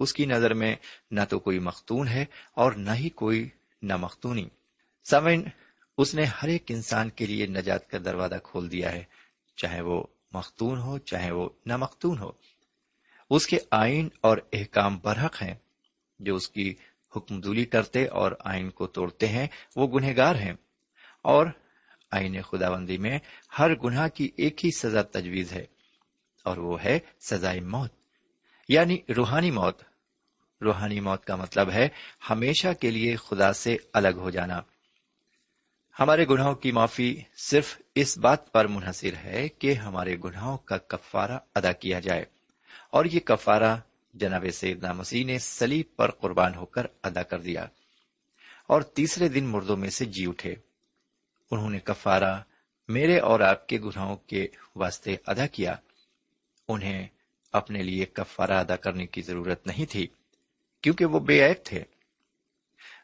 اس 0.00 0.12
کی 0.12 0.26
نظر 0.26 0.54
میں 0.54 0.76
نہ 1.10 1.20
تو 1.28 1.38
کوئی 1.38 1.58
مختون 1.58 2.08
ہے 2.08 2.24
اور 2.54 2.72
نہ 2.72 2.90
ہی 2.90 3.08
کوئی 3.08 3.48
نہ 3.82 3.96
مختونی 3.96 4.48
سمن 5.04 5.42
اس 5.98 6.14
نے 6.14 6.24
ہر 6.24 6.48
ایک 6.48 6.64
انسان 6.68 7.10
کے 7.10 7.26
لیے 7.26 7.46
نجات 7.46 7.90
کا 7.90 7.98
دروازہ 8.04 8.34
کھول 8.42 8.72
دیا 8.72 8.92
ہے، 8.92 9.04
چاہے 9.56 9.80
وہ 9.80 10.06
مختون 10.34 10.78
ہو، 10.78 10.98
چاہے 10.98 11.30
وہ 11.30 11.48
نہ 11.66 11.76
مختون 11.76 12.18
ہو۔ 12.18 12.30
اس 13.30 13.46
کے 13.46 13.58
آئین 13.70 14.08
اور 14.20 14.38
احکام 14.52 14.98
برحق 14.98 15.42
ہیں۔ 15.42 15.54
جو 16.18 16.34
اس 16.34 16.48
کی 16.48 16.74
حکم 17.16 17.40
دولی 17.40 17.64
کرتے 17.64 18.06
اور 18.06 18.32
آئین 18.44 18.70
کو 18.70 18.86
توڑتے 18.86 19.28
ہیں، 19.28 19.46
وہ 19.76 19.88
گنہگار 19.88 20.34
ہیں۔ 20.34 20.52
اور 21.22 21.46
آئین 22.10 22.42
خدا 22.42 22.70
بندی 22.70 22.98
میں 22.98 23.18
ہر 23.58 23.74
گناہ 23.74 24.08
کی 24.08 24.30
ایک 24.36 24.64
ہی 24.64 24.70
سزا 24.78 25.02
تجویز 25.02 25.52
ہے، 25.52 25.66
اور 26.44 26.56
وہ 26.56 26.82
ہے 26.84 26.98
سزائے 27.30 27.60
موت 27.60 27.92
یعنی 28.68 28.98
روحانی 29.16 29.50
موت۔ 29.50 29.82
روحانی 30.62 31.00
موت 31.00 31.24
کا 31.24 31.36
مطلب 31.36 31.70
ہے 31.70 31.88
ہمیشہ 32.30 32.68
کے 32.80 32.90
لیے 32.90 33.16
خدا 33.16 33.52
سے 33.52 33.76
الگ 33.92 34.14
ہو 34.16 34.30
جانا۔ 34.30 34.60
ہمارے 36.00 36.26
گناہوں 36.26 36.54
کی 36.54 36.72
معافی 36.72 37.22
صرف 37.36 37.80
اس 37.94 38.18
بات 38.18 38.52
پر 38.52 38.66
منحصر 38.66 39.14
ہے 39.24 39.48
کہ 39.48 39.74
ہمارے 39.74 40.16
گناہوں 40.24 40.58
کا 40.58 40.78
کفارہ 40.78 41.38
ادا 41.54 41.72
کیا 41.72 42.00
جائے۔ 42.00 42.24
اور 42.90 43.04
یہ 43.04 43.20
کفارہ 43.20 43.76
جناب 44.14 44.46
سیدنا 44.52 44.92
مسیح 44.92 45.24
نے 45.24 45.38
سلیب 45.38 45.86
پر 45.96 46.10
قربان 46.10 46.54
ہو 46.54 46.66
کر 46.66 46.86
ادا 47.02 47.22
کر 47.22 47.40
دیا۔ 47.40 47.66
اور 48.66 48.82
تیسرے 48.82 49.28
دن 49.28 49.44
مردوں 49.44 49.76
میں 49.76 49.90
سے 49.90 50.04
جی 50.04 50.26
اٹھے۔ 50.26 50.54
انہوں 51.50 51.70
نے 51.70 51.78
کفارہ 51.78 52.42
میرے 52.88 53.18
اور 53.18 53.40
آپ 53.40 53.68
کے 53.68 53.78
گناہوں 53.80 54.16
کے 54.16 54.46
واسطے 54.76 55.16
ادا 55.26 55.46
کیا۔ 55.46 55.74
انہیں 56.68 57.08
اپنے 57.52 57.82
لیے 57.82 58.04
کفارہ 58.04 58.52
ادا 58.52 58.76
کرنے 58.76 59.06
کی 59.06 59.22
ضرورت 59.22 59.66
نہیں 59.66 59.90
تھی، 59.90 60.06
کیونکہ 60.80 61.04
وہ 61.04 61.20
بے 61.20 61.46
عیب 61.46 61.64
تھے۔ 61.64 61.84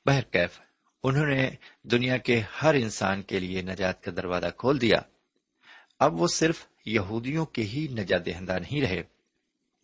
بہرکیف 0.06 0.69
انہوں 1.02 1.26
نے 1.26 1.50
دنیا 1.82 2.16
کے 2.16 2.42
ہر 2.62 2.74
انسان 2.74 3.22
کے 3.22 3.40
لیے 3.40 3.62
نجات 3.62 4.02
کا 4.02 4.12
دروازہ 4.16 4.46
کھول 4.56 4.80
دیا۔ 4.80 5.00
اب 5.98 6.20
وہ 6.20 6.26
صرف 6.26 6.66
یہودیوں 6.86 7.46
کے 7.46 7.62
ہی 7.62 7.86
نجات 7.90 8.26
دہندہ 8.26 8.58
نہیں 8.58 8.80
رہے، 8.80 9.02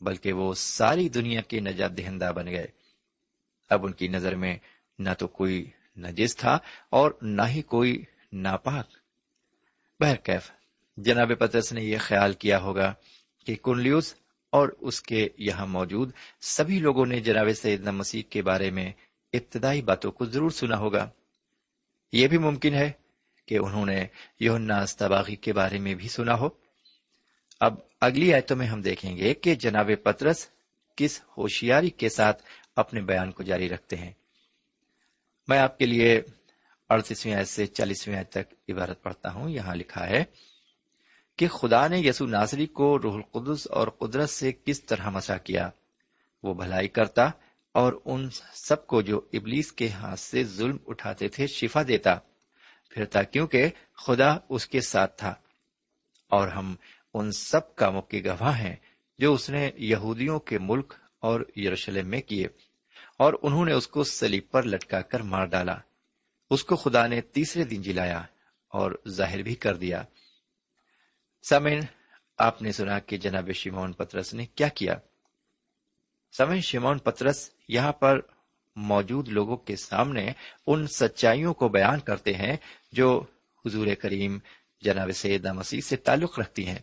بلکہ 0.00 0.32
وہ 0.32 0.54
ساری 0.54 1.08
دنیا 1.08 1.40
کے 1.40 1.60
نجات 1.60 1.96
دہندہ 1.96 2.32
بن 2.36 2.46
گئے۔ 2.46 2.66
اب 3.70 3.86
ان 3.86 3.92
کی 3.92 4.08
نظر 4.08 4.34
میں 4.34 4.58
نہ 4.98 5.10
تو 5.18 5.26
کوئی 5.28 5.70
نجس 5.96 6.36
تھا 6.36 6.58
اور 6.90 7.10
نہ 7.22 7.42
ہی 7.48 7.62
کوئی 7.62 8.04
ناپاک۔ 8.32 8.86
بہرکیف 10.00 10.50
جناب 10.96 11.32
پترس 11.38 11.72
نے 11.72 11.84
یہ 11.84 11.98
خیال 12.00 12.32
کیا 12.32 12.60
ہوگا 12.60 12.94
کہ 13.46 13.54
کنلیوس 13.54 14.14
اور 14.50 14.68
اس 14.80 15.02
کے 15.02 15.28
یہاں 15.38 15.66
موجود 15.66 16.12
سبھی 16.40 16.78
لوگوں 16.78 17.06
نے 17.06 17.20
جناب 17.20 17.46
سیدنا 17.52 17.90
مسیح 17.90 18.22
کے 18.30 18.42
بارے 18.42 18.70
میں 18.70 18.92
ابتدائی 19.36 19.82
باتوں 19.82 20.12
کو 20.12 20.24
ضرور 20.24 20.50
سنا 20.50 20.78
ہوگا۔ 20.78 21.10
یہ 22.12 22.28
بھی 22.28 22.38
ممکن 22.38 22.74
ہے 22.74 22.92
کہ 23.46 23.58
انہوں 23.58 23.86
نے 23.86 24.06
یونا 24.40 24.80
استباغی 24.80 25.36
کے 25.36 25.52
بارے 25.52 25.78
میں 25.78 25.94
بھی 25.94 26.08
سنا 26.08 26.34
ہو۔ 26.34 26.48
اب 27.60 27.74
اگلی 28.00 28.34
آیتوں 28.34 28.56
میں 28.56 28.66
ہم 28.66 28.80
دیکھیں 28.80 29.16
گے 29.16 29.34
کہ 29.34 29.54
جناب 29.54 29.90
پترس 30.02 30.48
کس 30.96 31.20
ہوشیاری 31.38 31.90
کے 31.90 32.08
ساتھ 32.08 32.42
اپنے 32.76 33.00
بیان 33.00 33.32
کو 33.32 33.42
جاری 33.42 33.68
رکھتے 33.68 33.96
ہیں۔ 33.96 34.12
میں 35.48 35.58
آپ 35.58 35.78
کے 35.78 35.86
لیے 35.86 36.22
اڑتیسویں 36.88 37.34
آیت 37.34 37.48
سے 37.48 37.66
چالیسویں 37.66 38.16
آیت 38.16 38.30
تک 38.30 38.54
عبارت 38.68 39.02
پڑھتا 39.02 39.32
ہوں۔ 39.32 39.50
یہاں 39.50 39.74
لکھا 39.74 40.06
ہے 40.06 40.24
کہ 41.36 41.48
خدا 41.48 41.88
نے 41.88 41.98
یسو 41.98 42.26
ناصری 42.26 42.66
کو 42.66 43.02
روح 43.02 43.14
القدس 43.14 43.66
اور 43.66 43.88
قدرت 43.88 44.30
سے 44.30 44.52
کس 44.64 44.82
طرح 44.82 45.10
مسا 45.10 45.36
کیا۔ 45.36 45.70
وہ 46.42 46.54
بھلائی 46.54 46.88
کرتا 46.88 47.30
اور 47.76 47.92
ان 48.04 48.30
سب 48.54 48.86
کو 48.86 49.02
جو 49.02 49.20
ابلیس 49.32 49.72
کے 49.72 49.88
ہاتھ 49.88 50.20
سے 50.20 50.44
ظلم 50.44 50.76
اٹھاتے 50.86 51.28
تھے 51.28 51.46
شفا 51.46 51.82
دیتا 51.88 52.18
پھرتا 52.90 53.22
کیونکہ 53.22 53.70
خدا 54.06 54.36
اس 54.48 54.66
کے 54.66 54.80
ساتھ 54.80 55.18
تھا۔ 55.18 55.34
اور 56.30 56.48
ہم 56.48 56.74
ان 57.14 57.32
سب 57.32 57.76
کاموں 57.76 58.02
کے 58.02 58.22
گواہ 58.24 58.58
ہیں 58.58 58.76
جو 59.18 59.32
اس 59.34 59.50
نے 59.50 59.70
یہودیوں 59.76 60.38
کے 60.40 60.58
ملک 60.58 60.94
اور 61.18 61.40
یروشلم 61.56 62.08
میں 62.08 62.20
کیے، 62.20 62.46
اور 63.18 63.34
انہوں 63.42 63.64
نے 63.64 63.72
اس 63.72 63.88
کو 63.88 64.04
سلیب 64.04 64.50
پر 64.50 64.62
لٹکا 64.62 65.00
کر 65.00 65.20
مار 65.20 65.46
ڈالا۔ 65.46 65.76
اس 66.50 66.64
کو 66.64 66.76
خدا 66.76 67.06
نے 67.06 67.20
تیسرے 67.20 67.64
دن 67.64 67.82
جلایا 67.82 68.22
اور 68.68 68.92
ظاہر 69.08 69.42
بھی 69.42 69.54
کر 69.54 69.76
دیا۔ 69.76 70.02
سمین 71.50 71.80
آپ 72.38 72.62
نے 72.62 72.72
سنا 72.72 72.98
کہ 72.98 73.16
جناب 73.16 73.50
شیمون 73.52 73.92
پترس 73.92 74.34
نے 74.34 74.46
کیا 74.46 74.68
کیا؟ 74.68 74.94
سمین 76.38 76.60
شیمون 76.60 76.98
پترس 76.98 77.55
یہاں 77.68 77.92
پر 77.92 78.20
موجود 78.76 79.28
لوگوں 79.28 79.56
کے 79.56 79.76
سامنے 79.76 80.32
ان 80.66 80.86
سچائیوں 80.86 81.54
کو 81.54 81.68
بیان 81.68 82.00
کرتے 82.00 82.34
ہیں 82.34 82.56
جو 82.92 83.24
حضور 83.66 83.86
کریم 83.94 84.38
جناب 84.80 85.10
سیدہ 85.14 85.52
مسیح 85.52 85.80
سے 85.80 85.96
تعلق 85.96 86.38
رکھتی 86.38 86.66
ہیں۔ 86.66 86.78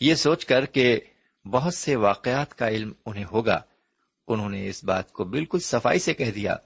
یہ 0.00 0.14
سوچ 0.14 0.46
کر 0.46 0.66
کہ 0.66 1.00
بہت 1.50 1.74
سے 1.74 1.96
واقعات 1.96 2.58
کا 2.58 2.68
علم 2.68 2.92
انہیں 3.06 3.24
ہوگا۔ 3.24 3.60
انہوں 4.28 4.50
نے 4.50 4.68
اس 4.68 4.84
بات 4.84 5.12
کو 5.12 5.24
بالکل 5.24 5.58
صفائی 5.58 5.98
سے 5.98 6.14
کہہ 6.14 6.30
دیا 6.30 6.56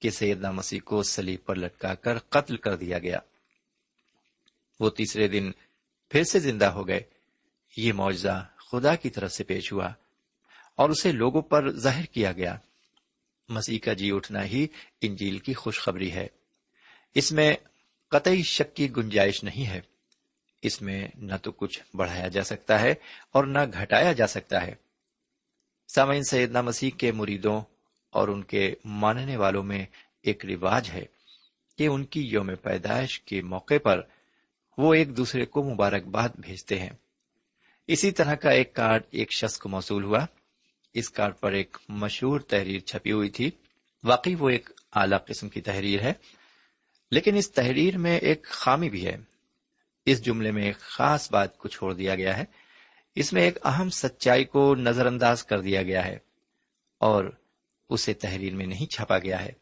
کہ 0.00 0.10
سیدنا 0.10 0.50
مسیح 0.50 0.80
کو 0.84 1.02
سلیب 1.02 1.44
پر 1.44 1.56
لٹکا 1.56 1.94
کر 1.94 2.18
قتل 2.18 2.56
کر 2.56 2.76
دیا 2.76 2.98
گیا۔ 2.98 3.18
وہ 4.80 4.90
تیسرے 4.90 5.28
دن 5.28 5.50
پھر 6.08 6.24
سے 6.24 6.38
زندہ 6.38 6.64
ہو 6.64 6.88
گئے۔ 6.88 7.00
یہ 7.76 7.92
معاوضہ 7.92 8.46
خدا 8.56 8.94
کی 8.94 9.10
طرف 9.10 9.32
سے 9.32 9.44
پیش 9.44 9.72
ہوا۔ 9.72 9.92
اور 10.80 10.90
اسے 10.90 11.12
لوگوں 11.12 11.42
پر 11.42 11.70
ظاہر 11.70 12.04
کیا 12.04 12.32
گیا۔ 12.32 12.56
مسیح 13.48 13.78
کا 13.78 13.92
جی 13.92 14.12
اٹھنا 14.12 14.44
ہی 14.44 14.66
انجیل 15.00 15.38
کی 15.38 15.54
خوشخبری 15.54 16.12
ہے۔ 16.12 16.26
اس 17.14 17.32
میں 17.32 17.54
قطعی 18.08 18.42
شک 18.42 18.76
کی 18.76 18.96
گنجائش 18.96 19.44
نہیں 19.44 19.66
ہے۔ 19.66 19.80
اس 20.62 20.82
میں 20.82 21.08
نہ 21.14 21.34
تو 21.42 21.52
کچھ 21.52 21.96
بڑھایا 21.96 22.28
جا 22.28 22.42
سکتا 22.42 22.80
ہے 22.80 22.94
اور 23.32 23.44
نہ 23.44 23.58
گھٹایا 23.72 24.12
جا 24.12 24.26
سکتا 24.26 24.66
ہے۔ 24.66 24.74
سامعین، 25.94 26.22
سیدنا 26.22 26.60
مسیح 26.60 26.90
کے 26.98 27.12
مریدوں 27.12 27.60
اور 28.10 28.28
ان 28.28 28.42
کے 28.42 28.74
ماننے 28.84 29.36
والوں 29.36 29.62
میں 29.62 29.86
ایک 30.22 30.46
رواج 30.46 30.90
ہے 30.90 31.04
کہ 31.78 31.86
ان 31.86 32.04
کی 32.04 32.20
یوم 32.20 32.54
پیدائش 32.62 33.20
کے 33.20 33.42
موقع 33.42 33.78
پر 33.84 34.00
وہ 34.78 34.94
ایک 34.94 35.16
دوسرے 35.16 35.44
کو 35.44 35.62
مبارکباد 35.62 36.28
بھیجتے 36.38 36.78
ہیں۔ 36.78 36.90
اسی 37.86 38.10
طرح 38.10 38.34
کا 38.34 38.50
ایک 38.50 38.74
کارڈ 38.74 39.02
ایک 39.10 39.32
شخص 39.32 39.58
کو 39.58 39.68
موصول 39.68 40.04
ہوا۔ 40.04 40.26
اس 40.94 41.10
کارڈ 41.10 41.34
پر 41.40 41.52
ایک 41.52 41.76
مشہور 41.88 42.40
تحریر 42.40 42.78
چھپی 42.78 43.12
ہوئی 43.12 43.30
تھی۔ 43.30 43.50
واقعی 44.04 44.34
وہ 44.34 44.48
ایک 44.48 44.70
اعلی 44.92 45.16
قسم 45.26 45.48
کی 45.48 45.60
تحریر 45.60 46.00
ہے، 46.00 46.12
لیکن 47.10 47.36
اس 47.36 47.50
تحریر 47.50 47.98
میں 47.98 48.18
ایک 48.18 48.44
خامی 48.44 48.90
بھی 48.90 49.06
ہے۔ 49.06 49.16
اس 50.06 50.24
جملے 50.24 50.50
میں 50.50 50.62
ایک 50.62 50.78
خاص 50.78 51.32
بات 51.32 51.58
کو 51.58 51.68
چھوڑ 51.68 51.94
دیا 51.94 52.14
گیا 52.14 52.36
ہے۔ 52.36 52.44
اس 53.14 53.32
میں 53.32 53.42
ایک 53.42 53.66
اہم 53.66 53.90
سچائی 53.90 54.44
کو 54.44 54.74
نظر 54.74 55.06
انداز 55.06 55.44
کر 55.44 55.60
دیا 55.60 55.82
گیا 55.82 56.04
ہے 56.04 56.18
اور 56.98 57.24
اسے 57.90 58.14
تحریر 58.14 58.54
میں 58.54 58.66
نہیں 58.66 58.86
چھپا 58.86 59.18
گیا 59.18 59.44
ہے۔ 59.44 59.52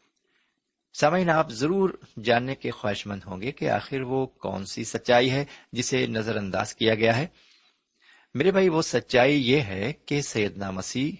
سامعین، 0.94 1.30
آپ 1.30 1.50
ضرور 1.50 1.90
جاننے 2.24 2.54
کے 2.54 2.70
خواہش 2.70 3.06
مند 3.06 3.20
ہوں 3.26 3.40
گے 3.40 3.52
کہ 3.52 3.70
آخر 3.70 4.00
وہ 4.00 4.26
کون 4.26 4.66
سی 4.66 4.84
سچائی 4.84 5.30
ہے 5.30 5.44
جسے 5.72 6.06
نظر 6.06 6.36
انداز 6.36 6.74
کیا 6.74 6.94
گیا 6.94 7.16
ہے۔ 7.16 7.26
میرے 8.38 8.50
بھائی، 8.50 8.68
وہ 8.68 8.82
سچائی 8.82 9.50
یہ 9.50 9.60
ہے 9.60 9.92
کہ 10.06 10.22
سیدنا 10.22 10.70
مسیح 10.70 11.12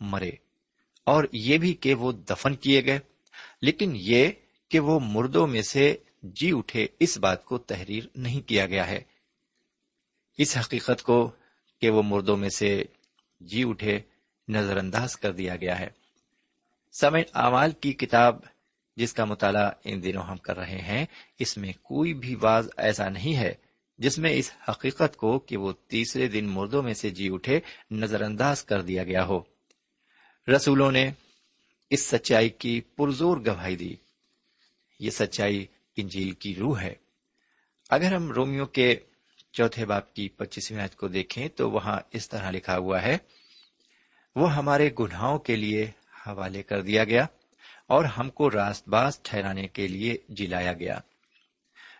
مرے 0.00 0.30
اور 1.04 1.24
یہ 1.32 1.58
بھی 1.58 1.74
کہ 1.74 1.94
وہ 1.94 2.12
دفن 2.12 2.54
کیے 2.54 2.84
گئے۔ 2.84 2.98
لیکن 3.62 3.92
یہ 3.94 4.30
کہ 4.68 4.80
وہ 4.80 5.00
مردوں 5.00 5.46
میں 5.46 5.62
سے 5.62 5.96
جی 6.22 6.52
اٹھے، 6.54 6.86
اس 6.98 7.18
بات 7.18 7.44
کو 7.44 7.58
تحریر 7.58 8.04
نہیں 8.14 8.48
کیا 8.48 8.66
گیا 8.66 8.86
ہے۔ 8.86 9.00
اس 10.38 10.56
حقیقت 10.56 11.02
کو 11.02 11.30
کہ 11.80 11.90
وہ 11.90 12.02
مردوں 12.02 12.36
میں 12.36 12.48
سے 12.48 12.84
جی 13.40 13.64
اٹھے 13.68 14.00
نظر 14.48 14.76
انداز 14.76 15.16
کر 15.16 15.32
دیا 15.32 15.56
گیا 15.56 15.78
ہے۔ 15.78 15.88
سمے 16.92 17.22
اعمال 17.34 17.70
کی 17.70 17.92
کتاب 17.92 18.38
جس 18.96 19.12
کا 19.12 19.24
مطالعہ 19.24 19.70
ان 19.84 20.02
دنوں 20.02 20.22
ہم 20.22 20.36
کر 20.36 20.56
رہے 20.56 20.80
ہیں، 20.80 21.06
اس 21.38 21.56
میں 21.56 21.72
کوئی 21.82 22.14
بھی 22.14 22.34
واز 22.34 22.68
ایسا 22.76 23.08
نہیں 23.08 23.36
ہے 23.36 23.54
جس 23.98 24.18
میں 24.18 24.32
اس 24.32 24.52
حقیقت 24.68 25.16
کو 25.16 25.38
کہ 25.38 25.56
وہ 25.56 25.72
تیسرے 25.72 26.28
دن 26.28 26.44
مردوں 26.44 26.82
میں 26.82 26.94
سے 26.94 27.10
جی 27.10 27.28
اٹھے 27.32 27.60
نظر 27.90 28.20
انداز 28.20 28.64
کر 28.64 28.82
دیا 28.82 29.04
گیا 29.04 29.24
ہو۔ 29.26 29.40
رسولوں 30.56 30.92
نے 30.92 31.10
اس 31.90 32.06
سچائی 32.06 32.48
کی 32.48 32.80
پرزور 32.80 33.36
گواہی 33.36 33.76
دی۔ 33.76 33.96
یہ 35.00 35.10
سچائی 35.10 35.66
انجیل 35.96 36.30
کی 36.30 36.54
روح 36.54 36.80
ہے۔ 36.80 36.94
اگر 37.90 38.14
ہم 38.14 38.30
رومیو 38.30 38.66
کے 38.66 38.96
چوتھے 39.52 39.86
باپ 39.86 40.14
کی 40.14 40.28
پچیسویں 40.28 40.80
آیت 40.80 40.96
کو 40.96 41.08
دیکھیں 41.08 41.48
تو 41.48 41.70
وہاں 41.70 42.00
اس 42.10 42.28
طرح 42.28 42.50
لکھا 42.50 42.78
ہوا 42.78 43.02
ہے، 43.02 43.18
وہ 44.36 44.54
ہمارے 44.54 44.90
گناہوں 44.98 45.38
کے 45.38 45.56
لیے 45.56 45.90
حوالے 46.26 46.62
کر 46.62 46.82
دیا 46.82 47.04
گیا 47.04 47.26
اور 47.86 48.04
ہم 48.04 48.30
کو 48.30 48.50
راست 48.50 48.88
باز 48.88 49.22
ٹھہرانے 49.22 49.68
کے 49.68 49.88
لیے 49.88 50.16
جلایا 50.28 50.72
گیا۔ 50.72 50.98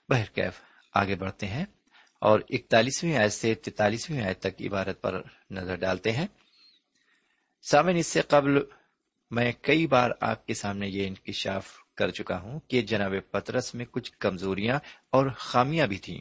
بہرکیف، 0.09 0.61
آگے 0.95 1.15
بڑھتے 1.15 1.47
ہیں۔ 1.47 1.65
اور 2.25 2.41
اکتالیسویں 2.49 3.17
آیت 3.17 3.33
سے 3.33 3.55
تینتالیسویں 3.55 4.23
آیت 4.23 4.41
تک 4.41 4.63
عبارت 4.63 5.03
پر 5.03 5.23
نظر 5.51 5.75
ڈالتے 5.75 6.13
ہیں۔ 6.13 6.27
سامن 7.71 7.97
اس 7.97 8.07
سے 8.07 8.21
قبل 8.21 8.51
میں 9.31 9.53
کئی 9.61 9.87
بار 9.87 10.11
آپ 10.21 10.47
کے 10.47 10.55
سامنے 10.55 10.89
یہ 10.89 11.07
انکشاف 11.07 11.75
کر 11.95 12.11
چکا 12.11 12.41
ہوں 12.41 12.61
کہ 12.69 12.83
جناب 12.83 13.13
پترس 13.31 13.75
میں 13.75 13.85
کچھ 13.91 14.13
کمزوریاں 14.19 14.79
اور 15.11 15.27
خامیاں 15.37 15.87
بھی 15.87 15.99
تھیں۔ 15.99 16.21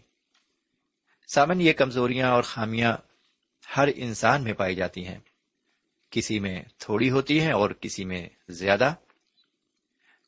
سامن 1.34 1.62
یہ 1.62 1.74
کمزوریاں 1.74 2.32
اور 2.32 2.44
خامیاں 2.44 2.98
ہر 3.78 3.90
انسان 3.96 4.44
میں 4.44 4.54
پائی 4.54 4.76
جاتی 4.76 5.08
ہیں۔ 5.08 5.20
کسی 6.10 6.40
میں 6.40 6.64
تھوڑی 6.78 7.10
ہوتی 7.10 7.42
ہیں 7.42 7.52
اور 7.52 7.70
کسی 7.70 8.06
میں 8.06 8.30
زیادہ۔ 8.50 8.94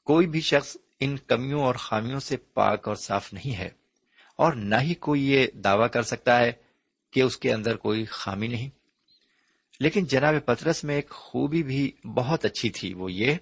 کوئی 0.03 0.27
بھی 0.27 0.41
شخص 0.41 0.77
ان 0.99 1.17
کمیوں 1.17 1.61
اور 1.61 1.75
خامیوں 1.75 2.19
سے 2.19 2.37
پاک 2.37 2.87
اور 2.87 2.95
صاف 2.95 3.33
نہیں 3.33 3.57
ہے۔ 3.57 3.69
اور 4.35 4.53
نہ 4.53 4.75
ہی 4.81 4.93
کوئی 4.93 5.31
یہ 5.31 5.47
دعوی 5.53 5.89
کر 5.89 6.01
سکتا 6.01 6.39
ہے 6.39 6.51
کہ 7.11 7.21
اس 7.21 7.37
کے 7.37 7.53
اندر 7.53 7.75
کوئی 7.75 8.05
خامی 8.05 8.47
نہیں۔ 8.47 8.69
لیکن 9.79 10.05
جناب 10.05 10.33
پترس 10.45 10.83
میں 10.83 10.95
ایک 10.95 11.09
خوبی 11.09 11.63
بھی 11.63 11.91
بہت 12.15 12.45
اچھی 12.45 12.69
تھی 12.69 12.93
وہ 12.93 13.11
یہ 13.11 13.35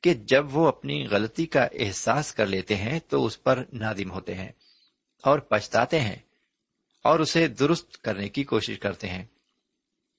کہ 0.00 0.14
جب 0.14 0.56
وہ 0.56 0.68
اپنی 0.68 1.06
غلطی 1.10 1.46
کا 1.46 1.68
احساس 1.72 2.34
کر 2.34 2.46
لیتے 2.46 2.76
ہیں 2.76 3.00
تو 3.08 3.26
اس 3.26 3.42
پر 3.42 3.64
نادم 3.72 4.10
ہوتے 4.10 4.34
ہیں 4.34 4.48
اور 5.22 5.38
پچھتاتے 5.38 6.00
ہیں 6.00 6.16
اور 7.04 7.20
اسے 7.20 7.48
درست 7.48 8.02
کرنے 8.02 8.28
کی 8.28 8.44
کوشش 8.44 8.78
کرتے 8.78 9.08
ہیں۔ 9.08 9.24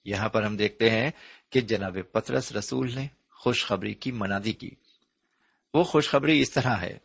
یہاں 0.05 0.29
پر 0.29 0.43
ہم 0.43 0.57
دیکھتے 0.57 0.89
ہیں 0.89 1.11
کہ 1.49 1.61
جناب 1.61 1.97
پترس 2.11 2.51
رسول 2.51 2.95
نے 2.95 3.07
خوشخبری 3.29 3.93
کی 3.93 4.11
منادی 4.11 4.51
کی۔ 4.51 4.69
وہ 5.73 5.83
خوشخبری 5.83 6.41
اس 6.41 6.51
طرح 6.51 6.75
ہے 6.75 6.97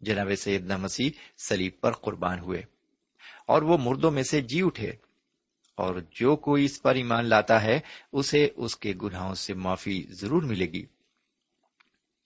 جناب 0.00 0.34
سیدنا 0.38 0.76
مسیح 0.76 1.10
سلیب 1.36 1.72
پر 1.80 1.92
قربان 1.92 2.38
ہوئے 2.38 2.62
اور 3.46 3.62
وہ 3.62 3.78
مردوں 3.78 4.10
میں 4.10 4.22
سے 4.22 4.40
جی 4.40 4.62
اٹھے 4.62 4.92
اور 5.74 5.94
جو 6.10 6.36
کوئی 6.36 6.64
اس 6.64 6.82
پر 6.82 6.94
ایمان 6.94 7.24
لاتا 7.24 7.62
ہے 7.62 7.80
اسے 8.12 8.48
اس 8.56 8.76
کے 8.76 8.94
گناہوں 9.02 9.34
سے 9.34 9.54
معافی 9.54 10.02
ضرور 10.10 10.42
ملے 10.42 10.66
گی۔ 10.66 10.86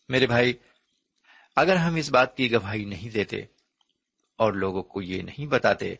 میرے 0.08 0.26
بھائی، 0.26 0.52
اگر 1.56 1.76
ہم 1.76 1.94
اس 1.94 2.10
بات 2.10 2.36
کی 2.36 2.52
گواہی 2.52 2.84
نہیں 2.84 3.10
دیتے 3.10 3.36
اور 4.38 4.52
لوگوں 4.52 4.82
کو 4.82 5.02
یہ 5.02 5.22
نہیں 5.22 5.46
بتاتے 5.46 5.94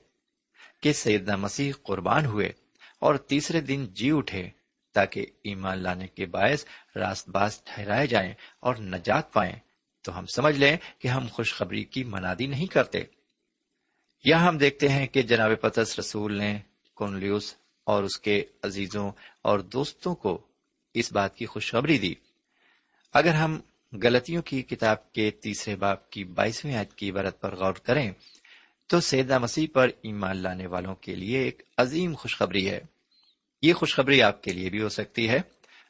کہ 0.83 0.93
سیدنا 0.93 1.37
مسیح 1.37 1.73
قربان 1.83 2.27
ہوئے 2.27 2.53
اور 3.01 3.15
تیسرے 3.15 3.61
دن 3.61 3.87
جی 3.87 4.11
اٹھے 4.11 4.49
تاکہ 4.93 5.27
ایمان 5.45 5.79
لانے 5.79 6.07
کے 6.07 6.27
باعث 6.27 6.65
راست 6.97 7.29
باز 7.29 7.63
ٹھہرائے 7.63 8.07
جائیں 8.07 8.35
اور 8.61 8.75
نجات 8.75 9.33
پائیں 9.33 9.57
تو 10.03 10.19
ہم 10.19 10.27
سمجھ 10.27 10.57
لیں 10.57 10.77
کہ 10.99 11.09
ہم 11.09 11.27
خوشخبری 11.33 11.85
کی 11.85 12.05
منادی 12.05 12.47
نہیں 12.47 12.67
کرتے۔ 12.67 13.03
یہاں 14.25 14.47
ہم 14.47 14.59
دیکھتے 14.59 14.89
ہیں 14.89 15.07
کہ 15.07 15.23
جناب 15.23 15.51
پتس 15.61 15.99
رسول 15.99 16.35
نے 16.35 16.59
کونلیوس 16.95 17.55
اور 17.85 18.03
اس 18.03 18.19
کے 18.19 18.45
عزیزوں 18.63 19.13
اور 19.43 19.59
دوستوں 19.59 20.15
کو 20.15 20.43
اس 20.95 21.13
بات 21.13 21.37
کی 21.37 21.47
خوشخبری 21.47 21.99
دی۔ 21.99 22.15
اگر 23.13 23.35
ہم 23.35 23.61
غلطیوں 24.03 24.43
کی 24.43 24.63
کتاب 24.63 25.13
کے 25.13 25.31
تیسرے 25.31 25.77
باپ 25.77 26.11
کی 26.11 26.25
بائیسویں 26.25 26.77
آیت 26.77 26.95
کی 26.95 27.11
عبرت 27.11 27.41
پر 27.41 27.57
غور 27.57 27.73
کریں، 27.73 28.11
تو 28.87 29.01
سیدہ 29.01 29.39
مسیح 29.39 29.67
پر 29.73 29.89
ایمان 30.03 30.37
لانے 30.37 30.67
والوں 30.67 30.95
کے 30.95 31.15
لیے 31.15 31.39
ایک 31.39 31.63
عظیم 31.77 32.15
خوشخبری 32.15 32.71
ہے۔ 32.71 32.81
یہ 33.63 33.73
خوشخبری 33.73 34.23
آپ 34.23 34.43
کے 34.43 34.53
لیے 34.53 34.71
بھی 34.71 34.83
ہو 34.83 34.89
سکتی 34.89 35.29
ہے۔ 35.29 35.41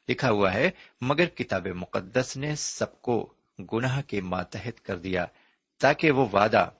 لکھا 0.09 0.31
ہوا 0.31 0.55
ہے، 0.55 0.71
مگر 1.01 1.27
کتاب 1.27 1.67
مقدس 1.67 2.37
نے 2.37 2.57
سب 2.57 3.03
کو 3.03 3.35
گناہ 3.73 4.03
کے 4.03 4.21
ماتحت 4.21 4.85
کر 4.85 4.99
دیا 4.99 5.27
تاکہ 5.79 6.11
وہ 6.11 6.29
وعدہ 6.33 6.71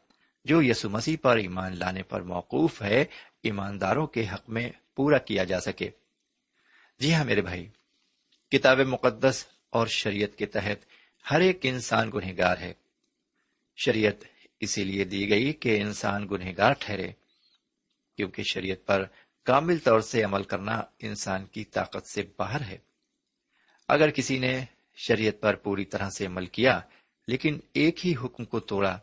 جو 0.45 0.63
یسو 0.63 0.91
مسیح 0.91 1.17
پر 1.23 1.37
ایمان 1.37 1.79
لانے 1.79 2.03
پر 2.03 2.21
موقوف 2.21 2.83
ہے، 2.83 3.05
ایمانداروں 3.43 4.07
کے 4.07 4.27
حق 4.35 4.49
میں 4.49 4.71
پورا 4.95 5.19
کیا 5.19 5.45
جا 5.45 5.61
سکے۔ 5.61 5.91
جی 6.99 7.15
ہاں 7.15 7.25
میرے 7.25 7.41
بھائی، 7.41 7.69
کتاب 8.51 8.81
مقدس 8.81 9.47
اور 9.71 9.87
شریعت 9.87 10.39
کے 10.39 10.47
تحت 10.47 10.87
ہر 11.31 11.41
ایک 11.41 11.59
انسان 11.63 12.11
گنہگار 12.15 12.59
ہے۔ 12.59 12.75
شریعت 13.77 14.25
اسی 14.61 14.85
لیے 14.85 15.05
دی 15.05 15.31
گئی 15.31 15.53
کہ 15.53 15.81
انسان 15.81 16.29
گنہگار 16.31 16.73
ٹھہرے، 16.79 17.13
کیونکہ 18.17 18.43
شریعت 18.43 18.87
پر 18.87 19.05
کامل 19.45 19.79
طور 19.79 20.01
سے 20.01 20.23
عمل 20.23 20.43
کرنا 20.43 20.83
انسان 20.99 21.47
کی 21.47 21.65
طاقت 21.65 22.07
سے 22.07 22.23
باہر 22.39 22.61
ہے۔ 22.61 22.79
اگر 23.89 24.11
کسی 24.11 24.39
نے 24.39 24.65
شریعت 25.09 25.41
پر 25.41 25.55
پوری 25.55 25.85
طرح 25.85 26.11
سے 26.11 26.27
عمل 26.27 26.47
کیا، 26.47 26.81
لیکن 27.29 27.61
ایک 27.73 28.07
ہی 28.07 28.15
حکم 28.25 28.45
کو 28.45 28.61
توڑا 28.61 28.99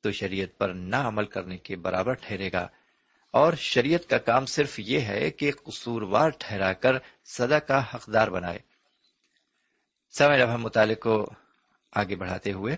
تو 0.00 0.12
شریعت 0.12 0.58
پر 0.58 0.68
نہ 0.68 0.96
عمل 0.96 1.24
کرنے 1.24 1.58
کے 1.58 1.76
برابر 1.76 2.12
ٹھہرے 2.12 2.52
گا۔ 2.52 2.68
اور 3.30 3.52
شریعت 3.52 4.10
کا 4.10 4.18
کام 4.18 4.46
صرف 4.46 4.80
یہ 4.80 5.00
ہے 5.00 5.30
کہ 5.30 5.52
قصوروار 5.52 6.30
ٹھہرا 6.38 6.72
کر 6.72 6.92
سزا 7.24 7.58
کا 7.58 7.82
حقدار 7.94 8.28
بنائے۔ 8.28 8.58
سمے 10.18 10.38
جب 10.38 10.54
ہم 10.54 10.62
مطالعے 10.62 10.94
کو 10.94 11.30
آگے 11.92 12.16
بڑھاتے 12.16 12.52
ہوئے 12.52 12.76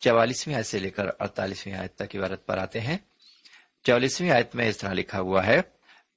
چوالیسویں 0.00 0.56
آیت 0.56 0.66
سے 0.66 0.78
لے 0.78 0.90
کر 0.90 1.06
اڑتالیسویں 1.18 1.74
آیت 1.74 1.94
تک 1.94 2.16
عبارت 2.16 2.46
پر 2.46 2.58
آتے 2.58 2.80
ہیں۔ 2.80 2.98
چوالیسویں 3.84 4.30
آیت 4.30 4.54
میں 4.54 4.68
اس 4.68 4.76
طرح 4.76 4.92
لکھا 4.92 5.20
ہوا 5.20 5.46
ہے، 5.46 5.60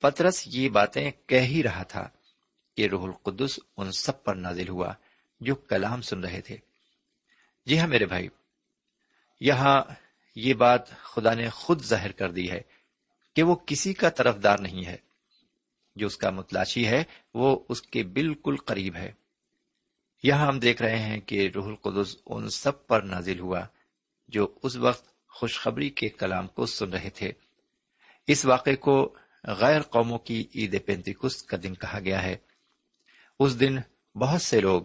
پترس 0.01 0.43
یہ 0.45 0.69
باتیں 0.69 1.11
کہہ 1.25 1.41
ہی 1.41 1.63
رہا 1.63 1.83
تھا 1.83 2.09
کہ 2.77 2.87
روح 2.87 3.03
القدس 3.03 3.59
ان 3.77 3.91
سب 3.91 4.23
پر 4.23 4.35
نازل 4.35 4.69
ہوا۔ 4.69 4.93
جو 5.41 5.55
کلام 5.55 6.01
سن 6.01 6.19
رہے 6.19 6.41
تھے۔ 6.41 6.57
جی 7.65 7.79
ہاں 7.79 7.87
میرے 7.87 8.05
بھائی، 8.05 8.27
یہاں 9.39 9.81
یہ 10.35 10.53
بات 10.53 10.89
خدا 10.89 11.33
نے 11.33 11.49
خود 11.49 11.83
ظاہر 11.83 12.11
کر 12.11 12.31
دی 12.31 12.51
ہے 12.51 12.61
کہ 13.35 13.43
وہ 13.43 13.55
کسی 13.55 13.93
کا 13.93 14.09
طرف 14.09 14.43
دار 14.43 14.59
نہیں 14.59 14.85
ہے۔ 14.85 14.97
جو 15.95 16.07
اس 16.07 16.17
کا 16.17 16.29
متلاشی 16.29 16.87
ہے، 16.87 17.03
وہ 17.33 17.65
اس 17.69 17.81
کے 17.81 18.03
بالکل 18.03 18.55
قریب 18.65 18.95
ہے۔ 18.95 19.11
یہاں 20.23 20.47
ہم 20.47 20.59
دیکھ 20.59 20.81
رہے 20.81 20.99
ہیں 20.99 21.19
کہ 21.19 21.49
روح 21.55 21.67
القدس 21.67 22.17
ان 22.25 22.49
سب 22.49 22.87
پر 22.87 23.01
نازل 23.01 23.39
ہوا 23.39 23.61
جو 24.27 24.47
اس 24.63 24.75
وقت 24.75 25.27
خوشخبری 25.27 25.89
کے 25.89 26.09
کلام 26.09 26.47
کو 26.47 26.65
سن 26.65 26.89
رہے 26.89 27.09
تھے۔ 27.09 27.31
اس 28.27 28.45
واقعے 28.45 28.75
کو 28.75 29.15
غیر 29.43 29.81
قوموں 29.81 30.17
کی 30.17 30.47
عید 30.55 30.85
پینتیکس 30.85 31.43
کا 31.43 31.57
دن 31.63 31.73
کہا 31.73 31.99
گیا 31.99 32.23
ہے۔ 32.23 32.35
اس 33.39 33.59
دن 33.59 33.75
بہت 34.15 34.41
سے 34.41 34.61
لوگ 34.61 34.81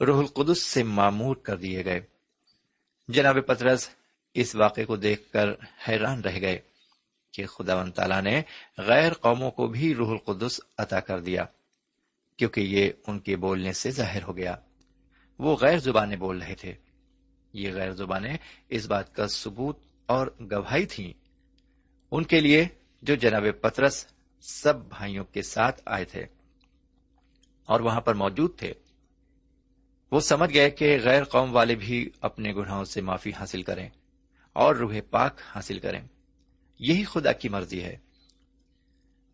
روح 0.00 0.18
القدس 0.18 0.62
سے 0.62 0.82
معمور 0.82 1.36
کر 1.36 1.56
دیے 1.56 1.84
گئے۔ 1.84 2.00
جناب 3.08 3.36
پترس 3.46 3.88
اس 4.34 4.54
واقعے 4.54 4.84
کو 4.84 4.96
دیکھ 4.96 5.32
کر 5.32 5.48
حیران 5.88 6.20
رہ 6.20 6.40
گئے 6.40 6.58
کہ 7.32 7.46
خدا 7.46 7.82
و 7.82 7.90
تعالیٰ 7.90 8.22
نے 8.22 8.42
غیر 8.78 9.12
قوموں 9.12 9.50
کو 9.50 9.66
بھی 9.66 9.94
روح 9.94 10.10
القدس 10.10 10.60
عطا 10.78 11.00
کر 11.00 11.20
دیا، 11.20 11.44
کیونکہ 12.36 12.60
یہ 12.60 12.90
ان 13.06 13.18
کے 13.18 13.36
بولنے 13.36 13.72
سے 13.72 13.90
ظاہر 13.90 14.22
ہو 14.22 14.36
گیا۔ 14.36 14.56
وہ 15.38 15.56
غیر 15.56 15.78
زبانیں 15.78 16.16
بول 16.16 16.42
رہے 16.42 16.54
تھے۔ 16.54 16.74
یہ 17.52 17.72
غیر 17.72 17.92
زبانیں 17.92 18.36
اس 18.68 18.86
بات 18.86 19.14
کا 19.14 19.26
ثبوت 19.26 19.78
اور 20.06 20.26
گواہی 20.40 20.86
تھیں۔ 20.86 21.12
ان 22.10 22.24
کے 22.24 22.40
لیے 22.40 22.68
جو 23.02 23.14
جناب 23.14 23.44
پترس 23.60 24.06
سب 24.40 24.76
بھائیوں 24.76 25.24
کے 25.24 25.42
ساتھ 25.42 25.82
آئے 25.86 26.04
تھے 26.04 26.26
اور 27.64 27.80
وہاں 27.80 28.00
پر 28.00 28.14
موجود 28.14 28.58
تھے۔ 28.58 28.74
وہ 30.10 30.20
سمجھ 30.20 30.54
گئے 30.54 30.70
کہ 30.70 30.98
غیر 31.04 31.24
قوم 31.24 31.54
والے 31.54 31.74
بھی 31.74 32.10
اپنے 32.20 32.52
گناہوں 32.52 32.84
سے 32.84 33.00
معافی 33.00 33.30
حاصل 33.40 33.62
کریں 33.62 33.88
اور 34.52 34.74
روح 34.74 34.94
پاک 35.10 35.40
حاصل 35.54 35.78
کریں۔ 35.78 36.00
یہی 36.78 37.04
خدا 37.04 37.32
کی 37.32 37.48
مرضی 37.48 37.82
ہے۔ 37.82 37.96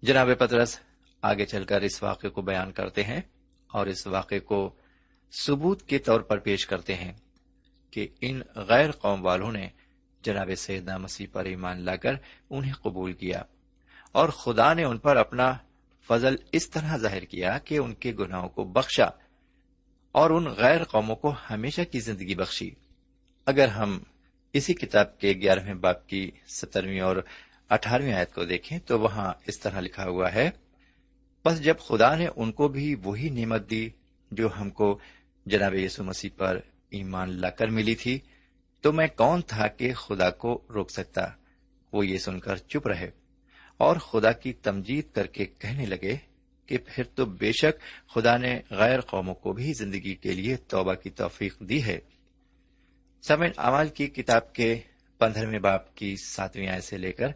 جناب 0.03 0.29
پترس 0.39 0.81
آگے 1.23 1.47
چل 1.47 1.65
کر 1.65 1.81
اس 1.81 2.03
واقعے 2.03 2.31
کو 2.31 2.43
بیان 2.43 2.73
کرتے 2.73 3.05
ہیں 3.05 3.21
اور 3.73 3.87
اس 3.87 4.07
واقعے 4.07 4.41
کو 4.41 4.75
ثبوت 5.41 5.83
کے 5.83 5.99
طور 5.99 6.21
پر 6.21 6.39
پیش 6.39 6.67
کرتے 6.67 6.95
ہیں 6.95 7.13
کہ 7.91 8.09
ان 8.21 8.41
غیر 8.55 8.91
قوم 8.91 9.25
والوں 9.25 9.53
نے 9.53 9.69
جناب 10.23 10.51
سیدنا 10.57 10.97
مسیح 10.97 11.27
پر 11.33 11.45
ایمان 11.45 11.81
لا 11.81 11.97
کر 11.97 12.13
انہیں 12.51 12.75
قبول 12.75 13.13
کیا 13.13 13.43
اور 14.13 14.29
خدا 14.29 14.75
نے 14.75 14.85
ان 14.85 14.99
پر 14.99 15.17
اپنا 15.17 15.57
فضل 16.09 16.37
اس 16.53 16.71
طرح 16.71 16.97
ظاہر 16.97 17.25
کیا 17.25 17.59
کہ 17.59 17.79
ان 17.79 17.95
کے 17.95 18.13
گناہوں 18.13 18.49
کو 18.49 18.65
بخشا۔ 18.65 19.22
اور 20.13 20.31
ان 20.31 20.45
غیر 20.45 20.85
قوموں 20.85 21.17
کو 21.17 21.35
ہمیشہ 21.51 21.83
کی 21.83 22.01
زندگی 22.01 22.35
بخشی۔ 22.35 22.71
اگر 23.47 23.69
ہم 23.69 23.99
اسی 24.53 24.75
کتاب 24.75 25.19
کے 25.19 25.33
گیارہویں 25.33 25.75
باپ 25.75 26.07
کی 26.07 26.31
سترویں 26.47 27.01
اور 27.01 27.17
اٹھارہویں 27.69 28.13
آیت 28.13 28.35
کو 28.35 28.45
دیکھیں 28.45 28.79
تو 28.79 29.01
وہاں 29.01 29.33
اس 29.47 29.61
طرح 29.61 29.81
لکھا 29.81 30.05
ہوا 30.05 30.35
ہے 30.35 30.51
بس 31.45 31.63
جب 31.63 31.75
خدا 31.79 32.15
نے 32.15 32.27
ان 32.37 32.53
کو 32.53 32.69
بھی 32.69 32.95
وہی 32.95 33.29
نعمت 33.29 33.71
دی 33.71 33.91
جو 34.31 34.49
ہم 34.61 34.71
کو 34.71 34.99
جناب 35.47 35.75
یسو 35.75 36.05
مسیح 36.05 36.31
پر 36.37 36.61
ایمان 36.91 37.29
لا 37.31 37.51
کر 37.51 37.67
ملی 37.67 37.95
تھی، 37.95 38.19
تو 38.81 38.93
میں 38.93 39.07
کون 39.17 39.43
تھا 39.43 39.67
کہ 39.67 39.93
خدا 39.93 40.31
کو 40.31 40.63
روک 40.75 40.91
سکتا؟ 40.91 41.27
وہ 41.93 42.07
یہ 42.07 42.19
سن 42.19 42.41
کر 42.41 42.57
چپ 42.57 42.87
رہے 42.87 43.11
اور 43.77 43.97
خدا 43.97 44.33
کی 44.33 44.53
تمجید 44.53 45.15
کر 45.15 45.27
کے 45.27 45.45
کہنے 45.45 45.87
لگے 45.87 46.17
پھر 46.79 47.05
تو 47.15 47.25
بے 47.25 47.53
شک 47.53 48.09
خدا 48.11 48.37
نے 48.37 48.61
غیر 48.71 49.01
قوموں 49.01 49.35
کو 49.35 49.53
بھی 49.53 49.73
زندگی 49.73 50.15
کے 50.15 50.33
لیے 50.33 50.57
توبہ 50.57 50.95
کی 50.95 51.11
توفیق 51.11 51.61
دی 51.61 51.85
ہے۔ 51.85 51.99
سمن 53.23 53.49
امال 53.57 53.89
کی 53.89 54.07
کتاب 54.07 54.53
کے 54.53 54.81
پندرہویں 55.19 55.59
باپ 55.59 55.95
کی 55.95 56.17
ساتویں 56.17 56.69
آئے 56.69 56.81
سے 56.81 56.97
لے 56.97 57.13
کر 57.13 57.27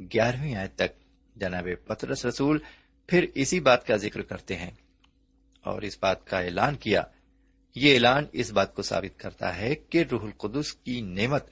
گیارہویں 0.00 0.54
آئے 0.54 0.68
تک 0.68 0.88
جناب 1.36 1.68
پترس 1.86 2.26
رسول 2.26 2.58
پھر 3.06 3.26
اسی 3.34 3.60
بات 3.60 3.86
کا 3.86 3.96
ذکر 3.96 4.22
کرتے 4.22 4.56
ہیں 4.56 4.70
اور 5.60 5.82
اس 5.82 5.98
بات 6.00 6.26
کا 6.26 6.38
اعلان 6.38 6.76
کیا۔ 6.76 7.02
یہ 7.74 7.94
اعلان 7.94 8.24
اس 8.32 8.52
بات 8.52 8.74
کو 8.74 8.82
ثابت 8.82 9.20
کرتا 9.20 9.56
ہے 9.56 9.74
کہ 9.74 10.04
روح 10.10 10.22
القدس 10.22 10.72
کی 10.72 11.00
نعمت 11.00 11.46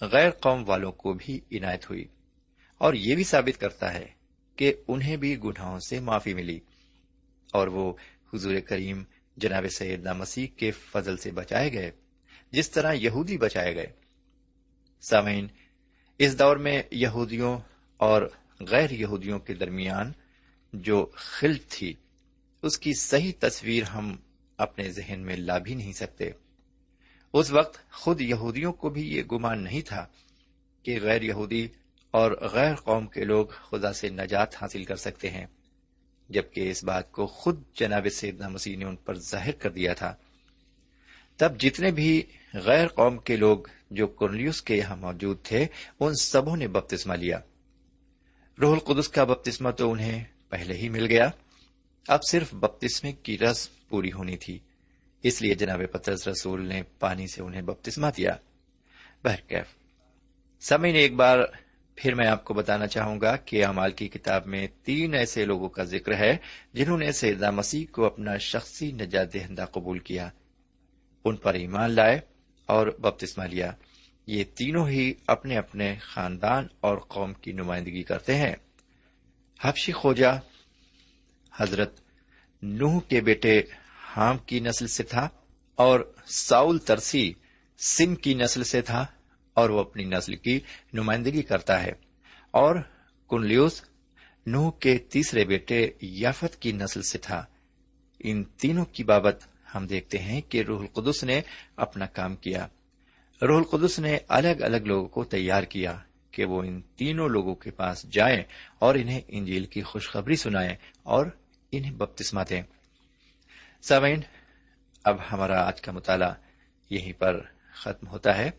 غیر 0.00 0.30
قوم 0.30 0.68
والوں 0.68 0.92
کو 0.92 1.12
بھی 1.12 1.40
عنایت 1.50 1.90
ہوئی 1.90 2.04
اور 2.78 2.94
یہ 2.94 3.14
بھی 3.14 3.24
ثابت 3.24 3.60
کرتا 3.60 3.94
ہے 3.94 4.06
کہ 4.56 4.74
انہیں 4.88 5.16
بھی 5.16 5.38
گناہوں 5.44 5.78
سے 5.78 6.00
معافی 6.00 6.34
ملی۔ 6.34 6.60
اور 7.52 7.66
وہ 7.66 7.92
حضور 8.34 8.60
کریم 8.60 9.02
جناب 9.36 9.64
سیدنا 9.68 10.12
مسیح 10.12 10.46
کے 10.56 10.70
فضل 10.70 11.16
سے 11.16 11.30
بچائے 11.30 11.72
گئے، 11.72 11.90
جس 12.50 12.70
طرح 12.70 12.92
یہودی 12.92 13.38
بچائے 13.38 13.74
گئے۔ 13.74 13.86
سامعین، 15.00 15.48
اس 16.18 16.38
دور 16.38 16.56
میں 16.56 16.82
یہودیوں 16.90 17.58
اور 17.96 18.30
غیر 18.60 18.90
یہودیوں 18.90 19.38
کے 19.38 19.54
درمیان 19.54 20.12
جو 20.72 21.10
خلط 21.14 21.60
تھی، 21.68 21.94
اس 22.62 22.78
کی 22.78 22.92
صحیح 22.94 23.32
تصویر 23.40 23.82
ہم 23.82 24.16
اپنے 24.56 24.90
ذہن 24.90 25.20
میں 25.20 25.36
لا 25.36 25.58
بھی 25.58 25.74
نہیں 25.74 25.92
سکتے۔ 25.92 26.30
اس 27.32 27.50
وقت 27.50 27.90
خود 27.92 28.20
یہودیوں 28.20 28.72
کو 28.72 28.90
بھی 28.90 29.16
یہ 29.16 29.22
گمان 29.22 29.64
نہیں 29.64 29.80
تھا 29.80 30.06
کہ 30.82 30.98
غیر 31.02 31.22
یہودی 31.22 31.68
اور 32.10 32.32
غیر 32.32 32.74
قوم 32.74 33.06
کے 33.06 33.24
لوگ 33.24 33.46
خدا 33.46 33.92
سے 33.92 34.08
نجات 34.08 34.62
حاصل 34.62 34.84
کر 34.84 34.96
سکتے 34.96 35.30
ہیں۔ 35.30 35.46
جبکہ 36.30 36.70
اس 36.70 36.84
بات 36.84 37.12
کو 37.12 37.26
خود 37.26 37.62
جناب 37.74 38.06
سیدنا 38.12 38.48
مسیح 38.48 38.76
نے 38.76 38.84
ان 38.84 38.96
پر 38.96 39.18
ظاہر 39.18 39.52
کر 39.52 39.70
دیا 39.70 39.94
تھا۔ 39.94 40.14
تب 41.36 41.60
جتنے 41.60 41.90
بھی 41.90 42.22
غیر 42.54 42.88
قوم 42.88 43.18
کے 43.18 43.36
لوگ 43.36 43.58
جو 43.90 44.06
کرنلیوس 44.06 44.62
کے 44.62 44.76
یہاں 44.76 44.96
موجود 44.96 45.42
تھے، 45.42 45.66
ان 46.00 46.14
سبوں 46.14 46.56
نے 46.56 46.68
بپتسمہ 46.68 47.14
لیا۔ 47.14 47.40
روح 48.60 48.72
القدس 48.72 49.08
کا 49.08 49.24
بپتسمہ 49.24 49.70
تو 49.70 49.92
انہیں 49.92 50.24
پہلے 50.48 50.74
ہی 50.74 50.88
مل 50.88 51.06
گیا۔ 51.06 51.30
اب 52.08 52.20
صرف 52.30 52.54
بپتسمے 52.54 53.12
کی 53.12 53.38
رس 53.38 53.68
پوری 53.88 54.12
ہونی 54.12 54.36
تھی۔ 54.36 54.58
اس 55.22 55.42
لیے 55.42 55.54
جناب 55.54 55.82
پترس 55.92 56.28
رسول 56.28 56.66
نے 56.66 56.82
پانی 56.98 57.26
سے 57.26 57.42
انہیں 57.42 57.62
بپتسمہ 57.62 58.06
دیا۔ 58.16 58.36
بہرکیف۔ 59.24 59.66
سمے 60.60 60.92
نے 60.92 60.98
ایک 60.98 61.14
بار 61.14 61.38
پھر 62.02 62.14
میں 62.14 62.26
آپ 62.26 62.44
کو 62.44 62.54
بتانا 62.54 62.86
چاہوں 62.86 63.20
گا 63.20 63.36
کہ 63.36 63.64
امال 63.64 63.92
کی 63.92 64.08
کتاب 64.08 64.46
میں 64.46 64.66
تین 64.82 65.14
ایسے 65.14 65.44
لوگوں 65.44 65.68
کا 65.68 65.84
ذکر 65.84 66.14
ہے 66.14 66.36
جنہوں 66.72 66.98
نے 66.98 67.12
سیدہ 67.12 67.50
مسیح 67.50 67.86
کو 67.92 68.04
اپنا 68.04 68.36
شخصی 68.36 68.92
نجات 68.92 69.34
دہندہ 69.34 69.64
قبول 69.72 69.98
کیا۔ 69.98 70.30
ان 71.24 71.36
پر 71.36 71.54
ایمان 71.54 71.90
لائے 71.90 72.20
اور 72.66 72.86
بپتسمہ 72.86 73.44
لیا۔ 73.44 73.72
یہ 74.26 74.44
تینوں 74.44 74.88
ہی 74.88 75.14
اپنے 75.26 75.58
اپنے 75.58 75.96
خاندان 76.00 76.66
اور 76.80 76.98
قوم 76.98 77.34
کی 77.34 77.52
نمائندگی 77.52 78.02
کرتے 78.02 78.34
ہیں۔ 78.34 78.56
حبشی 79.60 79.92
خوجا 79.92 80.30
حضرت 81.56 82.00
نوح 82.62 83.00
کے 83.08 83.20
بیٹے 83.20 83.62
حام 84.16 84.38
کی 84.38 84.60
نسل 84.60 84.86
سے 84.86 85.02
تھا 85.02 85.28
اور 85.74 86.12
ساؤل 86.26 86.78
ترسی 86.78 87.32
سم 87.78 88.14
کی 88.14 88.34
نسل 88.34 88.64
سے 88.64 88.82
تھا۔ 88.82 89.06
اور 89.60 89.70
وہ 89.70 89.80
اپنی 89.80 90.04
نسل 90.04 90.36
کی 90.36 90.60
نمائندگی 90.92 91.42
کرتا 91.42 91.82
ہے۔ 91.82 91.92
اور 92.50 92.76
کنلیوس 93.30 93.82
نوح 94.46 94.72
کے 94.80 94.98
تیسرے 94.98 95.44
بیٹے 95.44 95.90
یافت 96.00 96.62
کی 96.62 96.72
نسل 96.72 97.02
سے 97.02 97.18
تھا۔ 97.18 97.46
ان 98.18 98.44
تینوں 98.44 98.84
کی 98.84 99.04
بابت 99.04 99.46
ہم 99.74 99.86
دیکھتے 99.86 100.18
ہیں 100.18 100.40
کہ 100.40 100.62
روح 100.62 100.80
القدس 100.80 101.24
نے 101.24 101.40
اپنا 101.76 102.06
کام 102.06 102.36
کیا۔ 102.36 102.66
روح 103.42 103.58
القدس 103.58 103.98
نے 103.98 104.18
الگ 104.28 104.62
الگ 104.62 104.76
لوگوں 104.76 105.08
کو 105.08 105.24
تیار 105.24 105.62
کیا 105.62 105.98
کہ 106.30 106.44
وہ 106.44 106.62
ان 106.62 106.80
تینوں 106.80 107.28
لوگوں 107.28 107.54
کے 107.54 107.70
پاس 107.70 108.02
جائیں 108.10 108.42
اور 108.78 108.94
انہیں 108.94 109.20
انجیل 109.28 109.64
کی 109.64 109.82
خوشخبری 109.82 110.36
سنائیں 110.36 110.76
اور 111.02 111.26
انہیں 111.72 111.92
بپتسما 111.92 112.42
دیں۔ 112.50 112.62
سامعین، 113.82 114.20
اب 115.04 115.16
ہمارا 115.32 115.66
آج 115.68 115.80
کا 115.80 115.92
مطالعہ 115.92 116.34
یہیں 116.90 117.12
پر 117.12 117.40
ختم 117.74 118.06
ہوتا 118.06 118.38
ہے۔ 118.38 118.50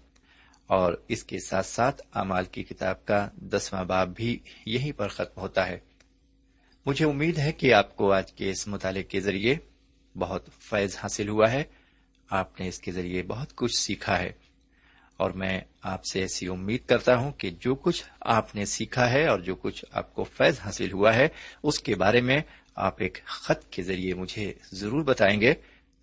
اور 0.71 0.93
اس 1.07 1.23
کے 1.23 1.39
ساتھ 1.39 1.65
ساتھ 1.65 2.01
امال 2.11 2.45
کی 2.45 2.63
کتاب 2.63 3.05
کا 3.05 3.29
دسواں 3.35 3.83
باب 3.83 4.15
بھی 4.15 4.39
یہیں 4.65 4.91
پر 4.91 5.07
ختم 5.07 5.41
ہوتا 5.41 5.67
ہے۔ 5.67 5.79
مجھے 6.85 7.05
امید 7.05 7.37
ہے 7.37 7.51
کہ 7.51 7.73
آپ 7.73 7.95
کو 7.95 8.11
آج 8.11 8.33
کے 8.33 8.49
اس 8.49 8.67
مطالعے 8.67 9.03
کے 9.03 9.19
ذریعے 9.19 9.55
بہت 10.17 10.49
فیض 10.59 10.97
حاصل 11.03 11.29
ہوا 11.29 11.51
ہے۔ 11.51 11.63
آپ 12.29 12.59
نے 12.59 12.67
اس 12.67 12.79
کے 12.79 12.91
ذریعے 12.91 13.23
بہت 13.23 13.55
کچھ 13.55 13.77
سیکھا 13.77 14.19
ہے۔ 14.19 14.31
اور 15.17 15.31
میں 15.31 15.61
آپ 15.81 16.05
سے 16.05 16.21
ایسی 16.21 16.47
امید 16.47 16.85
کرتا 16.85 17.15
ہوں 17.15 17.31
کہ 17.31 17.51
جو 17.59 17.75
کچھ 17.75 18.03
آپ 18.21 18.55
نے 18.55 18.65
سیکھا 18.65 19.11
ہے 19.11 19.27
اور 19.27 19.39
جو 19.39 19.55
کچھ 19.55 19.85
آپ 19.91 20.15
کو 20.15 20.23
فیض 20.23 20.59
حاصل 20.59 20.91
ہوا 20.91 21.15
ہے، 21.15 21.27
اس 21.63 21.79
کے 21.79 21.95
بارے 21.95 22.21
میں 22.21 22.39
آپ 22.75 23.01
ایک 23.01 23.17
خط 23.25 23.69
کے 23.69 23.83
ذریعے 23.83 24.13
مجھے 24.13 24.53
ضرور 24.71 25.03
بتائیں 25.03 25.41
گے۔ 25.41 25.53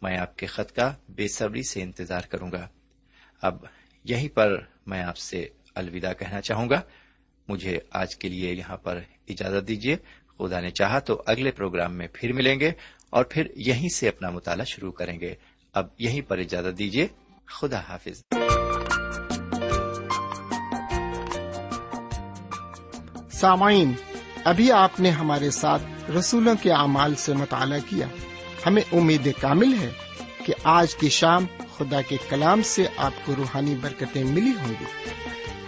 میں 0.02 0.18
آپ 0.18 0.36
کے 0.36 0.46
خط 0.46 0.72
کا 0.72 0.94
بے 1.08 1.28
صبری 1.28 1.62
سے 1.62 1.82
انتظار 1.82 2.20
کروں 2.20 2.52
گا۔ 2.52 2.68
اب 3.42 3.64
یہیں 4.08 4.28
پر 4.28 4.56
میں 4.86 5.02
آپ 5.02 5.16
سے 5.16 5.48
الوداع 5.74 6.12
کہنا 6.12 6.40
چاہوں 6.40 6.70
گا۔ 6.70 6.80
مجھے 7.48 7.78
آج 7.90 8.16
کے 8.16 8.28
لیے 8.28 8.54
یہاں 8.54 8.76
پر 8.76 9.00
اجازت 9.28 9.68
دیجیے۔ 9.68 9.96
خدا 10.38 10.60
نے 10.60 10.70
چاہا 10.70 10.98
تو 10.98 11.22
اگلے 11.26 11.50
پروگرام 11.50 11.94
میں 11.94 12.08
پھر 12.12 12.32
ملیں 12.32 12.60
گے 12.60 12.70
اور 13.10 13.24
پھر 13.24 13.46
یہیں 13.56 13.88
سے 13.88 14.08
اپنا 14.08 14.30
مطالعہ 14.30 14.64
شروع 14.64 14.92
کریں 14.92 15.20
گے۔ 15.20 15.34
اب 15.72 15.86
یہیں 15.98 16.20
پر 16.20 16.38
اجازت 16.38 16.78
دیجیے۔ 16.78 17.06
خدا 17.46 17.80
حافظ۔ 17.88 18.22
سامعین، 23.32 23.92
ابھی 24.44 24.72
آپ 24.72 25.00
نے 25.00 25.10
ہمارے 25.10 25.50
ساتھ 25.50 26.10
رسولوں 26.10 26.54
کے 26.62 26.72
اعمال 26.72 27.14
سے 27.14 27.32
مطالعہ 27.32 27.78
کیا۔ 27.88 28.06
ہمیں 28.66 28.82
امید 28.92 29.28
کامل 29.40 29.74
ہے 29.80 29.90
کہ 30.46 30.54
آج 30.64 30.94
کی 30.94 31.08
شام 31.08 31.46
خدا 31.78 32.02
کے 32.02 32.16
کلام 32.28 32.62
سے 32.62 32.86
آپ 32.96 33.12
کو 33.24 33.36
روحانی 33.36 33.74
برکتیں 33.74 34.24
ملی 34.24 34.52
ہوں 34.60 34.72
گی۔ 34.80 34.84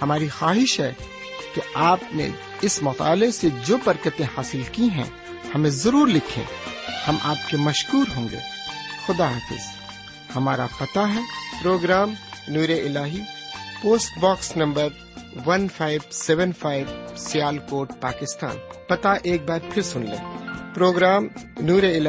ہماری 0.03 0.29
خواہش 0.29 0.81
ہے 0.81 0.93
کہ 1.55 1.61
آپ 1.75 2.01
نے 2.13 2.29
اس 2.61 2.83
مطالعے 2.83 3.31
سے 3.31 3.49
جو 3.65 3.77
برکتیں 3.85 4.27
حاصل 4.37 4.63
کی 4.73 4.91
ہیں، 4.91 5.11
ہمیں 5.55 5.71
ضرور 5.71 6.09
لکھیں۔ 6.09 6.45
ہم 7.09 7.17
آپ 7.23 7.51
کے 7.51 7.57
مشکور 7.57 8.07
ہوں 8.17 8.29
گے۔ 8.33 8.39
خدا 9.07 9.31
حافظ۔ 9.31 9.77
ہمارا 10.37 10.67
پتہ 10.79 10.99
ہے، 10.99 11.21
پروگرام 11.63 12.15
نور 12.49 12.69
ال 12.69 12.99
post 13.83 14.19
box 14.19 14.57
number 14.57 14.89
one 15.47 15.69
five 15.69 16.01
seven 16.11 16.53
five 16.53 16.87
Sialkot, 17.59 17.93
Pakistan. 18.01 18.57
پتا 18.89 19.13
ایک 19.13 19.49
بار 19.49 19.59
پھر 19.71 19.83
سن 19.83 20.01
لیں۔ 20.01 20.39
پروگرام 20.75 21.27
نور 21.61 21.83
ال 21.83 22.09